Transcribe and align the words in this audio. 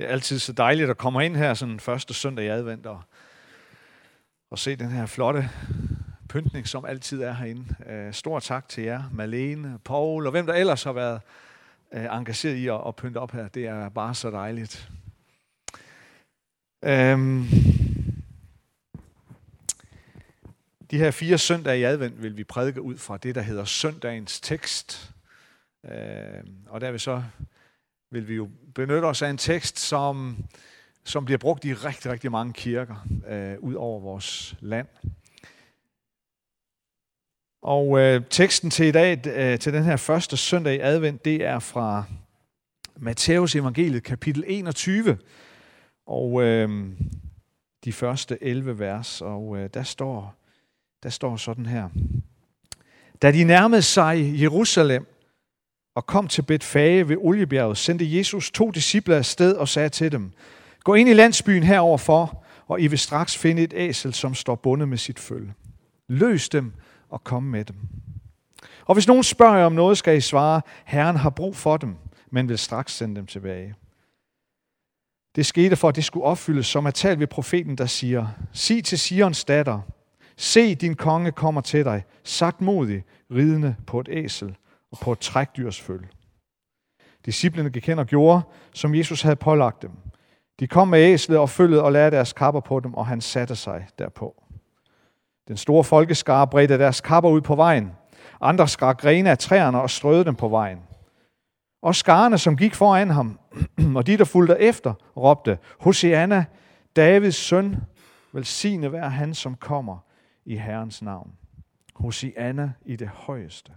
Det 0.00 0.08
er 0.08 0.12
altid 0.12 0.38
så 0.38 0.52
dejligt 0.52 0.90
at 0.90 0.96
komme 0.96 1.24
ind 1.24 1.36
her 1.36 1.54
sådan 1.54 1.80
første 1.80 2.14
søndag 2.14 2.44
i 2.44 2.48
advent 2.48 2.86
og, 2.86 3.02
og 4.50 4.58
se 4.58 4.76
den 4.76 4.90
her 4.90 5.06
flotte 5.06 5.50
pyntning, 6.28 6.68
som 6.68 6.84
altid 6.84 7.22
er 7.22 7.32
herinde. 7.32 7.74
Øh, 7.86 8.12
stor 8.12 8.40
tak 8.40 8.68
til 8.68 8.84
jer, 8.84 9.02
Malene, 9.12 9.78
Paul 9.84 10.26
og 10.26 10.30
hvem 10.30 10.46
der 10.46 10.54
ellers 10.54 10.82
har 10.82 10.92
været 10.92 11.20
øh, 11.92 12.04
engageret 12.04 12.54
i 12.54 12.68
at, 12.68 12.80
at 12.86 12.96
pynte 12.96 13.18
op 13.18 13.32
her. 13.32 13.48
Det 13.48 13.66
er 13.66 13.88
bare 13.88 14.14
så 14.14 14.30
dejligt. 14.30 14.90
Øhm, 16.84 17.46
de 20.90 20.98
her 20.98 21.10
fire 21.10 21.38
søndage 21.38 21.80
i 21.80 21.84
advent 21.84 22.22
vil 22.22 22.36
vi 22.36 22.44
prædike 22.44 22.82
ud 22.82 22.98
fra 22.98 23.16
det, 23.16 23.34
der 23.34 23.42
hedder 23.42 23.64
søndagens 23.64 24.40
tekst. 24.40 25.12
Øhm, 25.84 26.56
og 26.68 26.80
der 26.80 26.90
vil 26.90 27.00
så 27.00 27.22
vil 28.10 28.28
vi 28.28 28.34
jo 28.34 28.48
benytte 28.74 29.06
os 29.06 29.22
af 29.22 29.30
en 29.30 29.38
tekst, 29.38 29.78
som, 29.78 30.36
som 31.04 31.24
bliver 31.24 31.38
brugt 31.38 31.64
i 31.64 31.74
rigtig, 31.74 32.10
rigtig 32.10 32.30
mange 32.30 32.52
kirker 32.52 33.06
øh, 33.28 33.58
ud 33.58 33.74
over 33.74 34.00
vores 34.00 34.56
land. 34.60 34.86
Og 37.62 37.98
øh, 37.98 38.22
teksten 38.30 38.70
til 38.70 38.86
i 38.86 38.90
dag, 38.90 39.26
øh, 39.26 39.58
til 39.58 39.72
den 39.72 39.84
her 39.84 39.96
første 39.96 40.36
søndag 40.36 40.74
i 40.74 40.80
advent, 40.80 41.24
det 41.24 41.44
er 41.44 41.58
fra 41.58 42.04
Matteus 42.96 43.54
evangeliet 43.54 44.02
kapitel 44.02 44.44
21, 44.46 45.18
og 46.06 46.42
øh, 46.42 46.90
de 47.84 47.92
første 47.92 48.38
11 48.42 48.78
vers, 48.78 49.20
og 49.20 49.56
øh, 49.56 49.70
der 49.74 49.82
står 49.82 50.40
der 51.02 51.08
står 51.08 51.36
sådan 51.36 51.66
her. 51.66 51.88
Da 53.22 53.32
de 53.32 53.44
nærmede 53.44 53.82
sig 53.82 54.40
Jerusalem, 54.40 55.06
og 55.94 56.06
kom 56.06 56.28
til 56.28 56.42
Betfage 56.42 57.08
ved 57.08 57.16
Oliebjerget, 57.20 57.78
sendte 57.78 58.16
Jesus 58.16 58.50
to 58.50 58.70
disciple 58.70 59.16
afsted 59.16 59.54
og 59.54 59.68
sagde 59.68 59.88
til 59.88 60.12
dem, 60.12 60.32
Gå 60.84 60.94
ind 60.94 61.08
i 61.08 61.12
landsbyen 61.12 61.62
heroverfor, 61.62 62.44
og 62.68 62.80
I 62.80 62.86
vil 62.86 62.98
straks 62.98 63.36
finde 63.36 63.62
et 63.62 63.72
æsel, 63.76 64.14
som 64.14 64.34
står 64.34 64.54
bundet 64.54 64.88
med 64.88 64.98
sit 64.98 65.18
følge. 65.18 65.54
Løs 66.08 66.48
dem 66.48 66.72
og 67.08 67.24
kom 67.24 67.42
med 67.42 67.64
dem. 67.64 67.76
Og 68.86 68.94
hvis 68.94 69.08
nogen 69.08 69.22
spørger 69.22 69.56
jer 69.56 69.64
om 69.64 69.72
noget, 69.72 69.98
skal 69.98 70.16
I 70.16 70.20
svare, 70.20 70.62
Herren 70.84 71.16
har 71.16 71.30
brug 71.30 71.56
for 71.56 71.76
dem, 71.76 71.96
men 72.32 72.48
vil 72.48 72.58
straks 72.58 72.92
sende 72.92 73.16
dem 73.16 73.26
tilbage. 73.26 73.74
Det 75.36 75.46
skete 75.46 75.76
for, 75.76 75.88
at 75.88 75.96
det 75.96 76.04
skulle 76.04 76.26
opfyldes, 76.26 76.66
som 76.66 76.86
er 76.86 76.90
talt 76.90 77.20
ved 77.20 77.26
profeten, 77.26 77.78
der 77.78 77.86
siger, 77.86 78.26
Sig 78.52 78.84
til 78.84 78.98
Sions 78.98 79.44
datter, 79.44 79.80
se 80.36 80.74
din 80.74 80.94
konge 80.94 81.32
kommer 81.32 81.60
til 81.60 81.84
dig, 81.84 82.04
sagt 82.24 82.60
modig, 82.60 83.04
ridende 83.30 83.76
på 83.86 84.00
et 84.00 84.08
æsel, 84.12 84.56
og 84.92 84.98
på 84.98 85.12
et 85.12 85.18
trækdyrs 85.18 85.76
Disciplene 85.76 86.08
Disciplerne 87.26 87.70
gik 87.70 87.86
hen 87.86 87.98
og 87.98 88.06
gjorde, 88.06 88.42
som 88.74 88.94
Jesus 88.94 89.22
havde 89.22 89.36
pålagt 89.36 89.82
dem. 89.82 89.90
De 90.60 90.66
kom 90.66 90.88
med 90.88 90.98
æslet 90.98 91.38
og 91.38 91.50
følget 91.50 91.80
og 91.80 91.92
lagde 91.92 92.10
deres 92.10 92.32
kapper 92.32 92.60
på 92.60 92.80
dem, 92.80 92.94
og 92.94 93.06
han 93.06 93.20
satte 93.20 93.56
sig 93.56 93.86
derpå. 93.98 94.42
Den 95.48 95.56
store 95.56 95.84
folkeskare 95.84 96.46
bredte 96.46 96.78
deres 96.78 97.00
kapper 97.00 97.30
ud 97.30 97.40
på 97.40 97.54
vejen. 97.54 97.92
Andre 98.40 98.68
skar 98.68 98.92
grene 98.92 99.30
af 99.30 99.38
træerne 99.38 99.82
og 99.82 99.90
strøede 99.90 100.24
dem 100.24 100.34
på 100.34 100.48
vejen. 100.48 100.78
Og 101.82 101.94
skarne, 101.94 102.38
som 102.38 102.56
gik 102.56 102.74
foran 102.74 103.10
ham, 103.10 103.38
og 103.96 104.06
de, 104.06 104.16
der 104.16 104.24
fulgte 104.24 104.60
efter, 104.60 104.94
råbte, 105.16 105.58
Hosianna, 105.80 106.44
Davids 106.96 107.36
søn, 107.36 107.76
velsigne 108.32 108.92
være 108.92 109.10
han, 109.10 109.34
som 109.34 109.54
kommer 109.54 109.98
i 110.44 110.56
Herrens 110.56 111.02
navn. 111.02 111.32
Hosianna 111.94 112.72
i 112.84 112.96
det 112.96 113.08
højeste. 113.08 113.72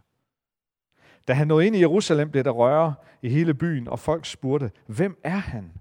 Da 1.27 1.33
han 1.33 1.47
nåede 1.47 1.67
ind 1.67 1.75
i 1.75 1.79
Jerusalem, 1.79 2.31
blev 2.31 2.43
der 2.43 2.51
røre 2.51 2.95
i 3.21 3.29
hele 3.29 3.53
byen, 3.53 3.87
og 3.87 3.99
folk 3.99 4.25
spurgte, 4.25 4.71
hvem 4.87 5.19
er 5.23 5.37
han? 5.37 5.71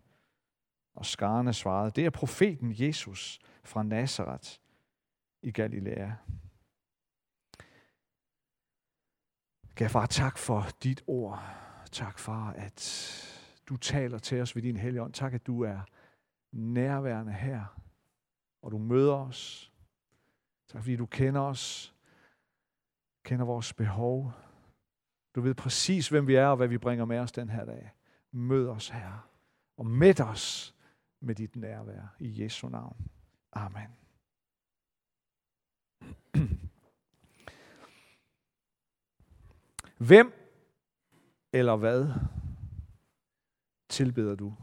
Og 0.94 1.06
skarne 1.06 1.52
svarede, 1.52 1.90
det 1.90 2.06
er 2.06 2.10
profeten 2.10 2.74
Jesus 2.76 3.38
fra 3.64 3.82
Nazareth 3.82 4.50
i 5.42 5.50
Galilea. 5.50 6.10
Kan 9.76 9.90
far, 9.90 10.06
tak 10.06 10.38
for 10.38 10.66
dit 10.82 11.02
ord. 11.06 11.42
Tak, 11.92 12.18
far, 12.18 12.52
at 12.52 12.82
du 13.68 13.76
taler 13.76 14.18
til 14.18 14.40
os 14.40 14.56
ved 14.56 14.62
din 14.62 14.76
hellige 14.76 15.02
ånd. 15.02 15.12
Tak, 15.12 15.34
at 15.34 15.46
du 15.46 15.62
er 15.62 15.80
nærværende 16.52 17.32
her, 17.32 17.64
og 18.62 18.72
du 18.72 18.78
møder 18.78 19.14
os. 19.14 19.72
Tak, 20.68 20.82
fordi 20.82 20.96
du 20.96 21.06
kender 21.06 21.40
os, 21.40 21.94
kender 23.24 23.44
vores 23.44 23.72
behov, 23.72 24.32
du 25.34 25.40
ved 25.40 25.54
præcis, 25.54 26.08
hvem 26.08 26.26
vi 26.26 26.34
er 26.34 26.46
og 26.46 26.56
hvad 26.56 26.68
vi 26.68 26.78
bringer 26.78 27.04
med 27.04 27.18
os 27.18 27.32
den 27.32 27.48
her 27.48 27.64
dag. 27.64 27.90
Mød 28.32 28.68
os, 28.68 28.88
her 28.88 29.28
og 29.76 29.86
mæt 29.86 30.20
os 30.20 30.74
med 31.20 31.34
dit 31.34 31.56
nærvær. 31.56 32.16
I 32.18 32.42
Jesu 32.42 32.68
navn. 32.68 32.96
Amen. 33.52 33.88
Hvem 39.98 40.32
eller 41.52 41.76
hvad 41.76 42.12
tilbeder 43.88 44.34
du? 44.34 44.56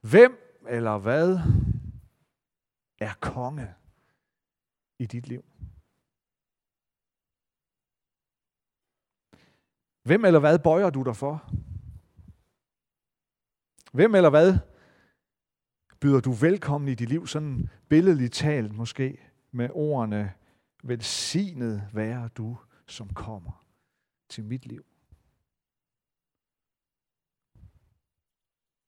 Hvem 0.00 0.62
eller 0.68 0.98
hvad 0.98 1.38
er 2.98 3.14
konge 3.20 3.74
i 4.98 5.06
dit 5.06 5.28
liv? 5.28 5.44
Hvem 10.06 10.24
eller 10.24 10.40
hvad 10.40 10.58
bøjer 10.58 10.90
du 10.90 11.02
dig 11.02 11.16
for? 11.16 11.50
Hvem 13.92 14.14
eller 14.14 14.30
hvad 14.30 14.58
byder 16.00 16.20
du 16.20 16.32
velkommen 16.32 16.88
i 16.88 16.94
dit 16.94 17.08
liv, 17.08 17.26
sådan 17.26 17.68
billedligt 17.88 18.32
talt 18.32 18.72
måske, 18.72 19.20
med 19.50 19.68
ordene, 19.72 20.32
velsignet 20.82 21.88
være 21.92 22.28
du, 22.36 22.56
som 22.86 23.14
kommer 23.14 23.64
til 24.28 24.44
mit 24.44 24.66
liv. 24.66 24.84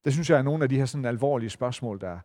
Det 0.05 0.13
synes 0.13 0.29
jeg 0.29 0.37
er 0.37 0.43
nogle 0.43 0.63
af 0.63 0.69
de 0.69 0.77
her 0.77 0.85
sådan 0.85 1.05
alvorlige 1.05 1.49
spørgsmål, 1.49 2.01
der, 2.01 2.19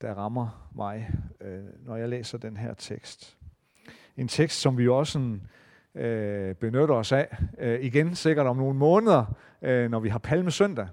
der 0.00 0.14
rammer 0.14 0.70
mig, 0.74 1.10
øh, 1.40 1.64
når 1.86 1.96
jeg 1.96 2.08
læser 2.08 2.38
den 2.38 2.56
her 2.56 2.74
tekst. 2.74 3.38
En 4.16 4.28
tekst, 4.28 4.60
som 4.60 4.78
vi 4.78 4.88
også 4.88 5.12
sådan, 5.12 5.34
øh, 5.34 5.63
Øh, 5.94 6.54
benytter 6.54 6.94
os 6.94 7.12
af. 7.12 7.36
Øh, 7.58 7.80
igen 7.80 8.14
sikkert 8.14 8.46
om 8.46 8.56
nogle 8.56 8.78
måneder, 8.78 9.24
øh, 9.62 9.90
når 9.90 10.00
vi 10.00 10.08
har 10.08 10.18
palmesøndag. 10.18 10.88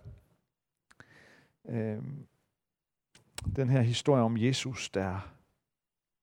Øh, 1.70 1.98
den 3.56 3.70
her 3.70 3.82
historie 3.82 4.24
om 4.24 4.38
Jesus, 4.38 4.90
der 4.90 5.34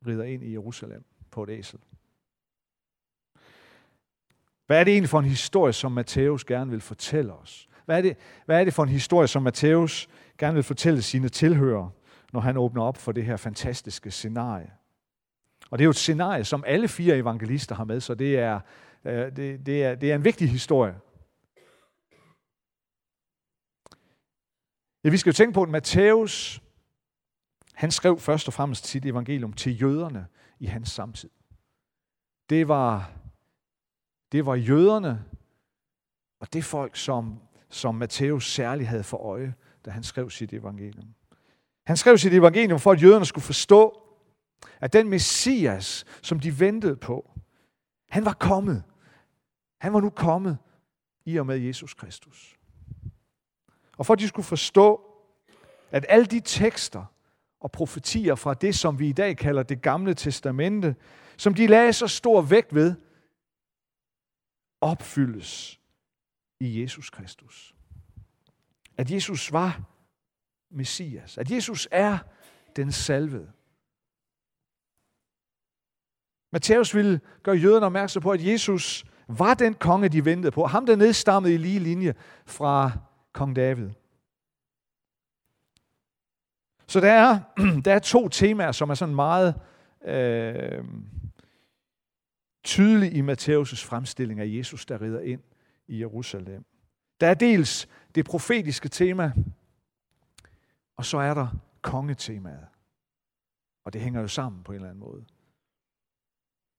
rider 0.06 0.24
ind 0.24 0.42
i 0.44 0.52
Jerusalem 0.52 1.04
på 1.30 1.42
et 1.42 1.50
æsel. 1.50 1.78
Hvad 4.66 4.80
er 4.80 4.84
det 4.84 4.92
egentlig 4.92 5.10
for 5.10 5.18
en 5.18 5.24
historie, 5.24 5.72
som 5.72 5.92
Matthæus 5.92 6.44
gerne 6.44 6.70
vil 6.70 6.80
fortælle 6.80 7.32
os? 7.32 7.68
Hvad 7.84 7.98
er, 7.98 8.02
det, 8.02 8.16
hvad 8.46 8.60
er 8.60 8.64
det 8.64 8.74
for 8.74 8.82
en 8.82 8.88
historie, 8.88 9.28
som 9.28 9.42
Matthæus 9.42 10.08
gerne 10.38 10.54
vil 10.54 10.62
fortælle 10.62 11.02
sine 11.02 11.28
tilhører, 11.28 11.90
når 12.32 12.40
han 12.40 12.56
åbner 12.56 12.82
op 12.82 12.96
for 12.96 13.12
det 13.12 13.24
her 13.24 13.36
fantastiske 13.36 14.10
scenarie? 14.10 14.70
Og 15.70 15.78
det 15.78 15.82
er 15.82 15.86
jo 15.86 15.90
et 15.90 15.96
scenarie, 15.96 16.44
som 16.44 16.64
alle 16.66 16.88
fire 16.88 17.16
evangelister 17.16 17.74
har 17.74 17.84
med, 17.84 18.00
så 18.00 18.14
det 18.14 18.38
er, 18.38 18.60
øh, 19.04 19.36
det, 19.36 19.66
det 19.66 19.84
er, 19.84 19.94
det 19.94 20.10
er 20.10 20.14
en 20.14 20.24
vigtig 20.24 20.50
historie. 20.50 21.00
Ja, 25.04 25.08
vi 25.10 25.16
skal 25.16 25.30
jo 25.30 25.34
tænke 25.34 25.54
på, 25.54 25.62
at 25.62 25.68
Matthæus, 25.68 26.62
han 27.74 27.90
skrev 27.90 28.18
først 28.18 28.46
og 28.48 28.54
fremmest 28.54 28.86
sit 28.86 29.06
evangelium 29.06 29.52
til 29.52 29.82
jøderne 29.82 30.26
i 30.58 30.66
hans 30.66 30.88
samtid. 30.90 31.30
Det 32.50 32.68
var, 32.68 33.10
det 34.32 34.46
var 34.46 34.54
jøderne, 34.54 35.24
og 36.40 36.52
det 36.52 36.64
folk, 36.64 36.96
som, 36.96 37.40
som 37.70 37.94
Matthæus 37.94 38.52
særligt 38.52 38.88
havde 38.88 39.04
for 39.04 39.16
øje, 39.16 39.54
da 39.84 39.90
han 39.90 40.02
skrev 40.02 40.30
sit 40.30 40.52
evangelium. 40.52 41.14
Han 41.86 41.96
skrev 41.96 42.18
sit 42.18 42.34
evangelium 42.34 42.80
for, 42.80 42.92
at 42.92 43.02
jøderne 43.02 43.24
skulle 43.24 43.44
forstå, 43.44 44.07
at 44.80 44.92
den 44.92 45.08
Messias, 45.08 46.04
som 46.22 46.40
de 46.40 46.60
ventede 46.60 46.96
på, 46.96 47.30
han 48.08 48.24
var 48.24 48.32
kommet. 48.32 48.84
Han 49.78 49.92
var 49.92 50.00
nu 50.00 50.10
kommet 50.10 50.58
i 51.24 51.36
og 51.36 51.46
med 51.46 51.58
Jesus 51.58 51.94
Kristus. 51.94 52.58
Og 53.96 54.06
for 54.06 54.12
at 54.12 54.18
de 54.18 54.28
skulle 54.28 54.46
forstå, 54.46 55.04
at 55.90 56.06
alle 56.08 56.26
de 56.26 56.40
tekster 56.40 57.04
og 57.60 57.72
profetier 57.72 58.34
fra 58.34 58.54
det, 58.54 58.74
som 58.74 58.98
vi 58.98 59.08
i 59.08 59.12
dag 59.12 59.36
kalder 59.36 59.62
det 59.62 59.82
gamle 59.82 60.14
testamente, 60.14 60.96
som 61.36 61.54
de 61.54 61.66
lagde 61.66 61.92
så 61.92 62.06
stor 62.06 62.42
vægt 62.42 62.74
ved, 62.74 62.94
opfyldes 64.80 65.80
i 66.60 66.82
Jesus 66.82 67.10
Kristus. 67.10 67.74
At 68.96 69.10
Jesus 69.10 69.52
var 69.52 69.82
Messias. 70.70 71.38
At 71.38 71.50
Jesus 71.50 71.88
er 71.90 72.18
den 72.76 72.92
salvede. 72.92 73.52
Matthæus 76.52 76.94
ville 76.94 77.20
gøre 77.42 77.56
jøderne 77.56 77.86
opmærksom 77.86 78.22
på, 78.22 78.30
at 78.30 78.46
Jesus 78.46 79.04
var 79.28 79.54
den 79.54 79.74
konge, 79.74 80.08
de 80.08 80.24
ventede 80.24 80.50
på. 80.50 80.66
Ham, 80.66 80.86
der 80.86 80.96
nedstammede 80.96 81.54
i 81.54 81.56
lige 81.56 81.78
linje 81.78 82.14
fra 82.46 82.92
kong 83.32 83.56
David. 83.56 83.90
Så 86.86 87.00
der 87.00 87.12
er, 87.12 87.40
der 87.84 87.94
er 87.94 87.98
to 87.98 88.28
temaer, 88.28 88.72
som 88.72 88.90
er 88.90 88.94
sådan 88.94 89.14
meget 89.14 89.54
øh, 90.04 90.84
tydelige 92.64 93.12
i 93.12 93.20
Matthæus' 93.20 93.86
fremstilling 93.86 94.40
af 94.40 94.46
Jesus, 94.46 94.86
der 94.86 95.02
rider 95.02 95.20
ind 95.20 95.40
i 95.86 96.00
Jerusalem. 96.00 96.64
Der 97.20 97.26
er 97.26 97.34
dels 97.34 97.88
det 98.14 98.24
profetiske 98.24 98.88
tema, 98.88 99.32
og 100.96 101.04
så 101.04 101.18
er 101.18 101.34
der 101.34 101.48
kongetemaet. 101.82 102.66
Og 103.84 103.92
det 103.92 104.00
hænger 104.00 104.20
jo 104.20 104.28
sammen 104.28 104.62
på 104.62 104.72
en 104.72 104.76
eller 104.76 104.88
anden 104.88 105.00
måde. 105.00 105.24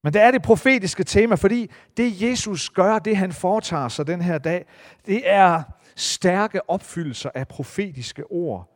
Men 0.04 0.14
det 0.14 0.22
er 0.22 0.32
det 0.32 0.42
profetiske 0.42 1.04
tema, 1.04 1.36
fordi 1.36 1.72
det 1.98 2.22
Jesus 2.22 2.70
gør, 2.70 3.00
det 3.00 3.18
han 3.18 3.34
foretager 3.34 3.88
sig 3.88 4.08
den 4.08 4.22
her 4.22 4.38
dag, 4.38 4.66
det 5.06 5.30
er 5.30 5.64
stærke 5.96 6.70
opfyldelser 6.70 7.30
af 7.36 7.48
profetiske 7.48 8.32
ord. 8.32 8.76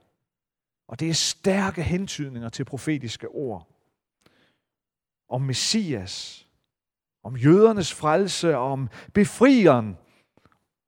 Og 0.88 1.00
det 1.00 1.10
er 1.10 1.14
stærke 1.14 1.84
hentydninger 1.84 2.50
til 2.50 2.66
profetiske 2.66 3.28
ord. 3.28 3.68
Om 5.30 5.42
Messias, 5.42 6.48
om 7.24 7.38
jødernes 7.38 7.94
frelse, 7.94 8.58
om 8.58 8.90
befrieren, 9.14 9.98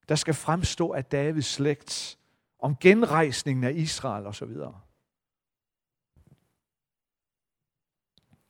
der 0.09 0.15
skal 0.15 0.33
fremstå 0.33 0.91
af 0.91 1.05
Davids 1.05 1.45
slægt, 1.45 2.17
om 2.59 2.75
genrejsningen 2.75 3.63
af 3.63 3.71
Israel 3.75 4.27
osv. 4.27 4.51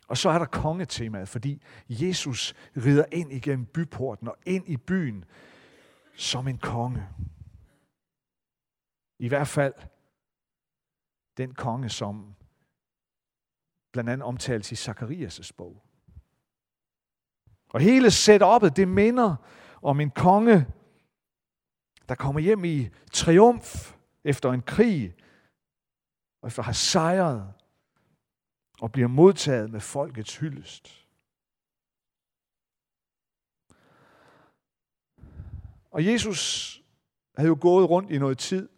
Og 0.07 0.17
så 0.17 0.29
er 0.29 0.37
der 0.37 0.45
kongetemaet, 0.45 1.29
fordi 1.29 1.61
Jesus 1.89 2.53
rider 2.77 3.05
ind 3.11 3.31
igennem 3.33 3.65
byporten 3.65 4.27
og 4.27 4.37
ind 4.45 4.69
i 4.69 4.77
byen 4.77 5.25
som 6.15 6.47
en 6.47 6.57
konge. 6.57 7.07
I 9.19 9.27
hvert 9.27 9.47
fald 9.47 9.73
den 11.37 11.53
konge, 11.53 11.89
som 11.89 12.35
blandt 13.91 14.09
andet 14.09 14.27
omtales 14.27 14.71
i 14.71 14.89
Zakarias' 14.89 15.51
bog. 15.57 15.81
Og 17.69 17.81
hele 17.81 18.07
setup'et, 18.07 18.69
det 18.69 18.87
minder 18.87 19.35
om 19.81 19.99
en 19.99 20.11
konge, 20.11 20.67
der 22.09 22.15
kommer 22.15 22.41
hjem 22.41 22.65
i 22.65 22.89
triumf 23.13 23.95
efter 24.23 24.51
en 24.51 24.61
krig, 24.61 25.15
og 26.41 26.47
efter 26.47 26.61
at 26.61 26.65
have 26.65 26.73
sejret, 26.73 27.53
og 28.81 28.91
bliver 28.91 29.07
modtaget 29.07 29.69
med 29.69 29.79
folkets 29.79 30.37
hyldest. 30.37 31.07
Og 35.91 36.05
Jesus 36.05 36.71
havde 37.37 37.47
jo 37.47 37.57
gået 37.61 37.89
rundt 37.89 38.11
i 38.11 38.17
noget 38.17 38.37
tid, 38.37 38.69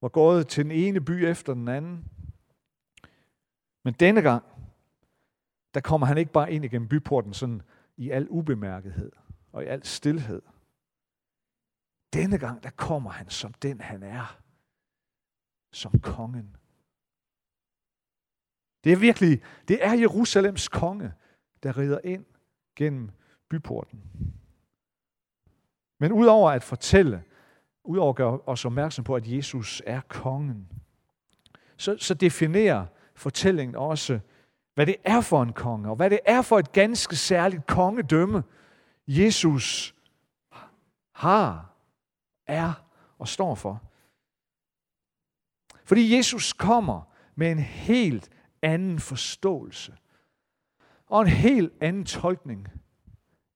var 0.00 0.08
gået 0.08 0.48
til 0.48 0.64
den 0.64 0.72
ene 0.72 1.00
by 1.00 1.10
efter 1.10 1.54
den 1.54 1.68
anden. 1.68 2.04
Men 3.84 3.94
denne 3.94 4.22
gang, 4.22 4.44
der 5.74 5.80
kommer 5.80 6.06
han 6.06 6.18
ikke 6.18 6.32
bare 6.32 6.52
ind 6.52 6.64
igennem 6.64 6.88
byporten 6.88 7.34
sådan 7.34 7.62
i 7.96 8.10
al 8.10 8.26
ubemærkethed 8.30 9.12
og 9.52 9.64
i 9.64 9.66
al 9.66 9.84
stillhed. 9.84 10.42
Denne 12.12 12.38
gang, 12.38 12.62
der 12.62 12.70
kommer 12.70 13.10
han 13.10 13.30
som 13.30 13.52
den 13.52 13.80
han 13.80 14.02
er. 14.02 14.38
Som 15.72 16.00
kongen. 16.00 16.56
Det 18.84 18.92
er 18.92 18.96
virkelig, 18.96 19.42
det 19.68 19.84
er 19.84 19.92
Jerusalems 19.92 20.68
konge, 20.68 21.12
der 21.62 21.78
rider 21.78 21.98
ind 22.04 22.24
gennem 22.76 23.10
byporten. 23.48 24.02
Men 26.00 26.12
udover 26.12 26.50
at 26.50 26.62
fortælle, 26.62 27.24
udover 27.84 28.10
at 28.10 28.16
gøre 28.16 28.40
os 28.46 28.64
opmærksom 28.64 29.04
på, 29.04 29.16
at 29.16 29.26
Jesus 29.26 29.82
er 29.86 30.00
kongen, 30.00 30.68
så, 31.76 31.96
så 31.98 32.14
definerer 32.14 32.86
fortællingen 33.14 33.76
også, 33.76 34.20
hvad 34.74 34.86
det 34.86 34.96
er 35.04 35.20
for 35.20 35.42
en 35.42 35.52
konge, 35.52 35.90
og 35.90 35.96
hvad 35.96 36.10
det 36.10 36.20
er 36.24 36.42
for 36.42 36.58
et 36.58 36.72
ganske 36.72 37.16
særligt 37.16 37.66
kongedømme, 37.66 38.42
Jesus 39.06 39.94
har, 41.12 41.74
er 42.46 42.72
og 43.18 43.28
står 43.28 43.54
for. 43.54 43.82
Fordi 45.84 46.16
Jesus 46.16 46.52
kommer 46.52 47.02
med 47.34 47.50
en 47.50 47.58
helt 47.58 48.30
anden 48.62 48.98
forståelse 48.98 49.96
og 51.06 51.20
en 51.20 51.28
helt 51.28 51.72
anden 51.80 52.04
tolkning 52.04 52.68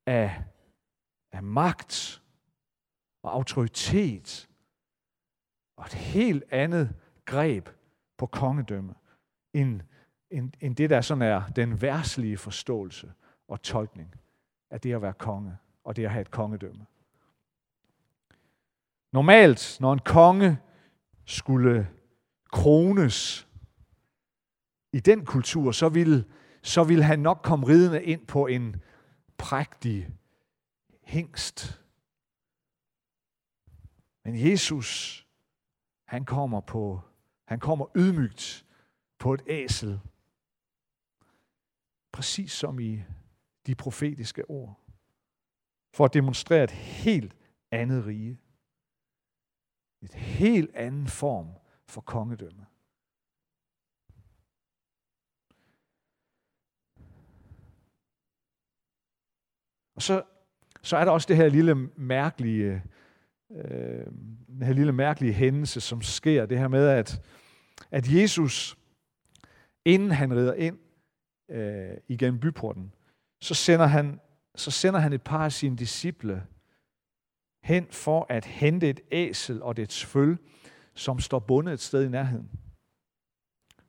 af, 0.06 0.44
af 1.32 1.42
magt 1.42 2.22
og 3.22 3.32
autoritet 3.32 4.48
og 5.76 5.84
et 5.86 5.94
helt 5.94 6.44
andet 6.50 6.96
greb 7.24 7.68
på 8.18 8.26
kongedømme 8.26 8.94
end, 9.52 9.80
end, 10.30 10.52
end 10.60 10.76
det, 10.76 10.90
der 10.90 11.00
sådan 11.00 11.22
er 11.22 11.46
den 11.48 11.82
værtslige 11.82 12.38
forståelse 12.38 13.12
og 13.48 13.62
tolkning 13.62 14.14
af 14.70 14.80
det 14.80 14.94
at 14.94 15.02
være 15.02 15.12
konge 15.12 15.56
og 15.84 15.96
det 15.96 16.04
at 16.04 16.10
have 16.10 16.20
et 16.20 16.30
kongedømme. 16.30 16.86
Normalt, 19.12 19.76
når 19.80 19.92
en 19.92 19.98
konge 19.98 20.58
skulle 21.24 21.88
krones 22.52 23.45
i 24.96 25.00
den 25.00 25.24
kultur, 25.24 25.72
så 25.72 25.88
ville, 25.88 26.24
så 26.62 26.84
ville 26.84 27.04
han 27.04 27.18
nok 27.18 27.40
komme 27.42 27.66
ridende 27.66 28.04
ind 28.04 28.26
på 28.26 28.46
en 28.46 28.76
prægtig 29.38 30.08
hængst. 31.02 31.82
Men 34.24 34.50
Jesus, 34.50 35.22
han 36.04 36.24
kommer 36.24 36.60
på, 36.60 37.00
han 37.44 37.60
kommer 37.60 37.86
ydmygt 37.96 38.66
på 39.18 39.34
et 39.34 39.42
æsel. 39.46 40.00
Præcis 42.12 42.52
som 42.52 42.80
i 42.80 43.02
de 43.66 43.74
profetiske 43.74 44.50
ord. 44.50 44.80
For 45.94 46.04
at 46.04 46.14
demonstrere 46.14 46.64
et 46.64 46.70
helt 46.70 47.36
andet 47.70 48.06
rige. 48.06 48.40
Et 50.02 50.14
helt 50.14 50.74
anden 50.74 51.06
form 51.06 51.48
for 51.86 52.00
kongedømme. 52.00 52.66
Og 59.96 60.02
så, 60.02 60.22
så 60.82 60.96
er 60.96 61.04
der 61.04 61.12
også 61.12 61.26
det 61.28 61.36
her 61.36 61.48
lille 61.48 61.74
mærkelige, 61.96 62.82
øh, 63.50 64.06
den 64.46 64.62
her 64.62 64.72
lille 64.72 64.92
mærkelige 64.92 65.32
hændelse, 65.32 65.80
som 65.80 66.02
sker. 66.02 66.46
Det 66.46 66.58
her 66.58 66.68
med, 66.68 66.88
at, 66.88 67.20
at 67.90 68.12
Jesus, 68.12 68.78
inden 69.84 70.10
han 70.10 70.34
rider 70.36 70.54
ind 70.54 70.78
øh, 71.50 71.96
igennem 72.08 72.40
byporten, 72.40 72.92
så 73.40 73.54
sender, 73.54 73.86
han, 73.86 74.20
så 74.54 74.70
sender 74.70 75.00
han 75.00 75.12
et 75.12 75.22
par 75.22 75.44
af 75.44 75.52
sine 75.52 75.76
disciple 75.76 76.46
hen 77.62 77.86
for 77.90 78.26
at 78.28 78.44
hente 78.44 78.90
et 78.90 79.00
æsel 79.12 79.62
og 79.62 79.76
dets 79.76 80.04
føl, 80.04 80.38
som 80.94 81.20
står 81.20 81.38
bundet 81.38 81.72
et 81.72 81.80
sted 81.80 82.04
i 82.04 82.08
nærheden. 82.08 82.50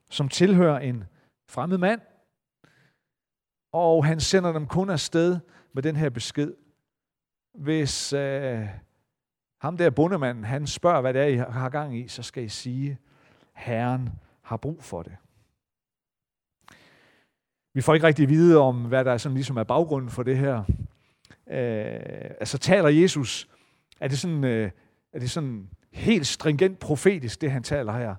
Som 0.09 0.29
tilhører 0.29 0.79
en 0.79 1.03
fremmed 1.49 1.77
mand. 1.77 2.01
Og 3.71 4.05
han 4.05 4.19
sender 4.19 4.51
dem 4.51 4.67
kun 4.67 4.89
afsted 4.89 5.39
med 5.77 5.83
den 5.83 5.95
her 5.95 6.09
besked. 6.09 6.53
Hvis 7.53 8.13
øh, 8.13 8.67
ham 9.61 9.77
der 9.77 9.89
bundemanden, 9.89 10.43
han 10.43 10.67
spørger, 10.67 11.01
hvad 11.01 11.13
det 11.13 11.21
er, 11.21 11.25
I 11.25 11.35
har 11.35 11.69
gang 11.69 11.97
i, 11.97 12.07
så 12.07 12.23
skal 12.23 12.43
I 12.43 12.49
sige, 12.49 12.97
Herren 13.53 14.09
har 14.41 14.57
brug 14.57 14.83
for 14.83 15.03
det. 15.03 15.15
Vi 17.73 17.81
får 17.81 17.93
ikke 17.93 18.07
rigtig 18.07 18.23
at 18.23 18.29
vide 18.29 18.57
om, 18.57 18.85
hvad 18.85 19.05
der 19.05 19.17
sådan 19.17 19.33
ligesom 19.33 19.57
er 19.57 19.63
baggrunden 19.63 20.09
for 20.09 20.23
det 20.23 20.37
her. 20.37 20.57
Øh, 21.47 22.31
altså 22.39 22.57
taler 22.57 22.89
Jesus, 22.89 23.49
er 23.99 24.07
det 24.07 24.19
sådan, 24.19 24.43
øh, 24.43 24.71
er 25.13 25.19
det 25.19 25.31
sådan 25.31 25.69
helt 25.91 26.27
stringent 26.27 26.79
profetisk, 26.79 27.41
det 27.41 27.51
han 27.51 27.63
taler 27.63 27.93
her, 27.93 28.15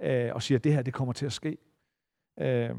øh, 0.00 0.34
og 0.34 0.42
siger, 0.42 0.58
at 0.58 0.64
det 0.64 0.74
her 0.74 0.82
det 0.82 0.94
kommer 0.94 1.12
til 1.12 1.26
at 1.26 1.32
ske? 1.32 1.58
Øh, 2.38 2.76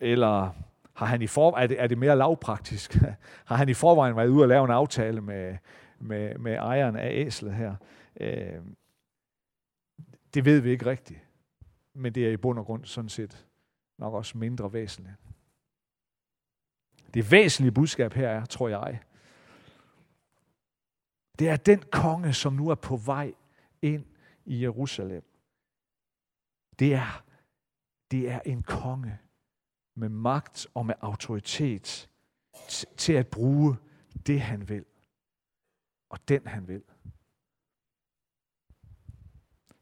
eller 0.00 0.54
har 0.94 1.06
han 1.06 1.22
i 1.22 1.26
for, 1.26 1.56
er, 1.56 1.66
det, 1.66 1.80
er 1.80 1.86
det 1.86 1.98
mere 1.98 2.16
lavpraktisk? 2.16 2.94
har 3.48 3.56
han 3.56 3.68
i 3.68 3.74
forvejen 3.74 4.16
været 4.16 4.28
ude 4.28 4.44
og 4.44 4.48
lave 4.48 4.64
en 4.64 4.70
aftale 4.70 5.20
med, 5.20 5.56
med, 5.98 6.38
med 6.38 6.54
ejeren 6.54 6.96
af 6.96 7.10
æslet 7.12 7.54
her? 7.54 7.76
Øh, 8.20 8.62
det 10.34 10.44
ved 10.44 10.60
vi 10.60 10.70
ikke 10.70 10.86
rigtigt. 10.86 11.20
Men 11.94 12.14
det 12.14 12.26
er 12.26 12.30
i 12.30 12.36
bund 12.36 12.58
og 12.58 12.64
grund 12.64 12.84
sådan 12.84 13.08
set 13.08 13.46
nok 13.98 14.14
også 14.14 14.38
mindre 14.38 14.72
væsentligt. 14.72 15.16
Det 17.14 17.30
væsentlige 17.30 17.72
budskab 17.72 18.12
her 18.12 18.28
er, 18.28 18.44
tror 18.44 18.68
jeg, 18.68 19.00
det 21.38 21.48
er 21.48 21.56
den 21.56 21.82
konge, 21.92 22.32
som 22.32 22.52
nu 22.52 22.68
er 22.68 22.74
på 22.74 22.96
vej 22.96 23.34
ind 23.82 24.04
i 24.44 24.62
Jerusalem. 24.62 25.24
Det 26.78 26.94
er, 26.94 27.24
det 28.10 28.30
er 28.30 28.40
en 28.40 28.62
konge, 28.62 29.18
med 29.94 30.08
magt 30.08 30.66
og 30.74 30.86
med 30.86 30.94
autoritet 31.00 32.10
til 32.96 33.12
at 33.12 33.28
bruge 33.28 33.76
det, 34.26 34.40
han 34.40 34.68
vil. 34.68 34.84
Og 36.08 36.28
den, 36.28 36.46
han 36.46 36.68
vil. 36.68 36.82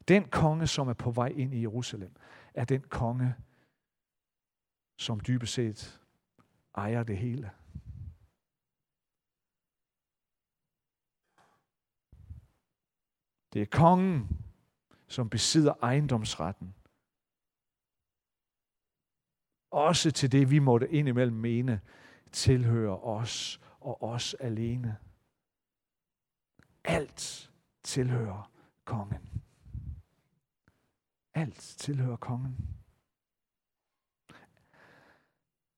Den 0.07 0.29
konge, 0.29 0.67
som 0.67 0.87
er 0.87 0.93
på 0.93 1.11
vej 1.11 1.27
ind 1.27 1.53
i 1.53 1.61
Jerusalem, 1.61 2.15
er 2.53 2.65
den 2.65 2.81
konge, 2.81 3.35
som 4.97 5.19
dybest 5.19 5.53
set 5.53 6.01
ejer 6.75 7.03
det 7.03 7.17
hele. 7.17 7.51
Det 13.53 13.61
er 13.61 13.65
kongen, 13.65 14.41
som 15.07 15.29
besidder 15.29 15.73
ejendomsretten. 15.81 16.75
Også 19.71 20.11
til 20.11 20.31
det, 20.31 20.51
vi 20.51 20.59
måtte 20.59 20.91
indimellem 20.91 21.37
mene, 21.37 21.81
tilhører 22.31 23.05
os 23.05 23.61
og 23.79 24.03
os 24.03 24.33
alene. 24.33 24.97
Alt 26.83 27.51
tilhører 27.83 28.51
kongen. 28.85 29.43
Alt 31.33 31.59
tilhører 31.59 32.15
kongen. 32.15 32.57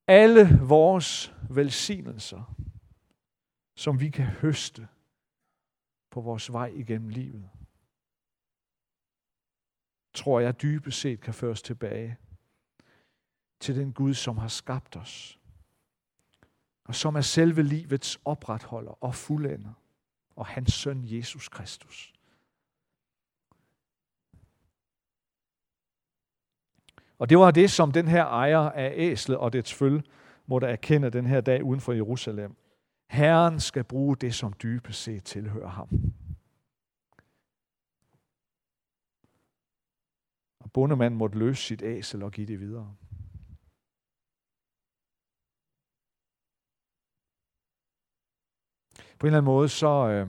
Alle 0.07 0.59
vores 0.67 1.33
velsignelser, 1.49 2.55
som 3.75 3.99
vi 3.99 4.09
kan 4.09 4.25
høste 4.25 4.87
på 6.09 6.21
vores 6.21 6.51
vej 6.51 6.67
igennem 6.67 7.09
livet, 7.09 7.49
tror 10.13 10.39
jeg 10.39 10.61
dybest 10.61 10.99
set 10.99 11.21
kan 11.21 11.33
føres 11.33 11.61
tilbage 11.61 12.17
til 13.63 13.75
den 13.75 13.93
Gud, 13.93 14.13
som 14.13 14.37
har 14.37 14.47
skabt 14.47 14.97
os, 14.97 15.39
og 16.85 16.95
som 16.95 17.15
er 17.15 17.21
selve 17.21 17.63
livets 17.63 18.19
opretholder 18.25 19.03
og 19.03 19.15
fuldender, 19.15 19.73
og 20.35 20.45
hans 20.45 20.73
søn 20.73 21.01
Jesus 21.03 21.49
Kristus. 21.49 22.13
Og 27.19 27.29
det 27.29 27.37
var 27.37 27.51
det, 27.51 27.71
som 27.71 27.91
den 27.91 28.07
her 28.07 28.25
ejer 28.25 28.59
af 28.59 28.93
æslet 28.95 29.37
og 29.37 29.53
dets 29.53 29.73
følge 29.73 30.03
måtte 30.45 30.67
erkende 30.67 31.09
den 31.09 31.25
her 31.25 31.41
dag 31.41 31.63
uden 31.63 31.81
for 31.81 31.93
Jerusalem. 31.93 32.55
Herren 33.09 33.59
skal 33.59 33.83
bruge 33.83 34.17
det, 34.17 34.35
som 34.35 34.53
dybest 34.53 35.03
set 35.03 35.23
tilhører 35.23 35.69
ham. 35.69 35.89
Og 40.59 40.71
bondemanden 40.71 41.17
måtte 41.17 41.37
løse 41.37 41.63
sit 41.63 41.81
æsel 41.81 42.23
og 42.23 42.31
give 42.31 42.47
det 42.47 42.59
videre. 42.59 42.95
På 49.19 49.27
en 49.27 49.27
eller 49.27 49.37
anden 49.37 49.45
måde, 49.45 49.69
så, 49.69 50.07
øh, 50.07 50.27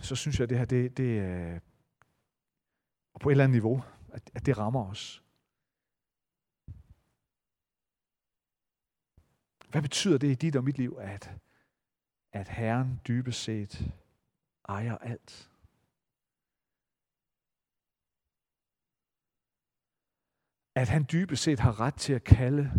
så 0.00 0.16
synes 0.16 0.38
jeg, 0.38 0.42
at 0.42 0.50
det 0.50 0.58
her, 0.58 0.64
det, 0.64 0.96
det 0.96 1.20
øh, 1.20 1.60
på 3.20 3.28
et 3.28 3.32
eller 3.32 3.44
andet 3.44 3.54
niveau, 3.54 3.84
at, 4.12 4.30
at 4.34 4.46
det 4.46 4.58
rammer 4.58 4.90
os. 4.90 5.22
Hvad 9.70 9.82
betyder 9.82 10.18
det 10.18 10.28
i 10.28 10.34
dit 10.34 10.56
og 10.56 10.64
mit 10.64 10.78
liv, 10.78 10.96
at, 11.00 11.30
at 12.32 12.48
Herren 12.48 13.00
dybest 13.08 13.42
set 13.42 13.94
ejer 14.68 14.98
alt? 14.98 15.50
At 20.74 20.88
han 20.88 21.06
dybest 21.12 21.42
set 21.42 21.60
har 21.60 21.80
ret 21.80 21.94
til 21.94 22.12
at 22.12 22.24
kalde 22.24 22.72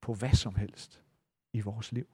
på 0.00 0.14
hvad 0.14 0.32
som 0.34 0.54
helst 0.54 1.01
i 1.52 1.60
vores 1.60 1.92
liv. 1.92 2.06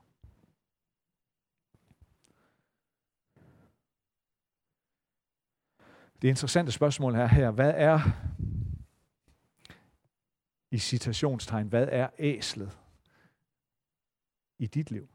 Det 6.23 6.29
interessante 6.29 6.73
spørgsmål 6.73 7.15
er 7.15 7.27
her, 7.27 7.51
hvad 7.51 7.75
er 7.77 8.01
i 10.71 10.79
citationstegn, 10.79 11.69
hvad 11.69 11.89
er 11.93 12.11
æslet 12.19 12.79
i 14.59 14.67
dit 14.67 14.91
liv? 14.91 15.09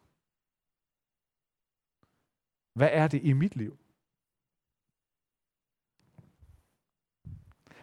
Hvad 2.74 2.90
er 2.92 3.08
det 3.08 3.24
i 3.24 3.34
mit 3.34 3.56
liv? 3.56 3.78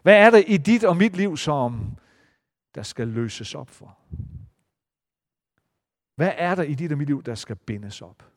Hvad 0.02 0.14
er 0.26 0.30
det 0.30 0.44
i 0.48 0.56
dit 0.56 0.84
og 0.84 0.96
mit 0.96 1.16
liv, 1.16 1.36
som 1.36 1.98
der 2.74 2.82
skal 2.82 3.08
løses 3.08 3.54
op 3.54 3.68
for? 3.68 3.98
Hvad 6.20 6.34
er 6.36 6.54
der 6.54 6.62
i 6.62 6.74
dit 6.74 6.92
og 6.92 6.98
mit 6.98 7.06
liv, 7.06 7.22
der 7.22 7.34
skal 7.34 7.56
bindes 7.56 8.02
op? 8.02 8.32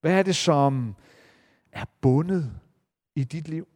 Hvad 0.00 0.18
er 0.18 0.22
det, 0.22 0.36
som 0.36 0.96
er 1.72 1.84
bundet 2.00 2.60
i 3.14 3.24
dit 3.24 3.48
liv? 3.48 3.68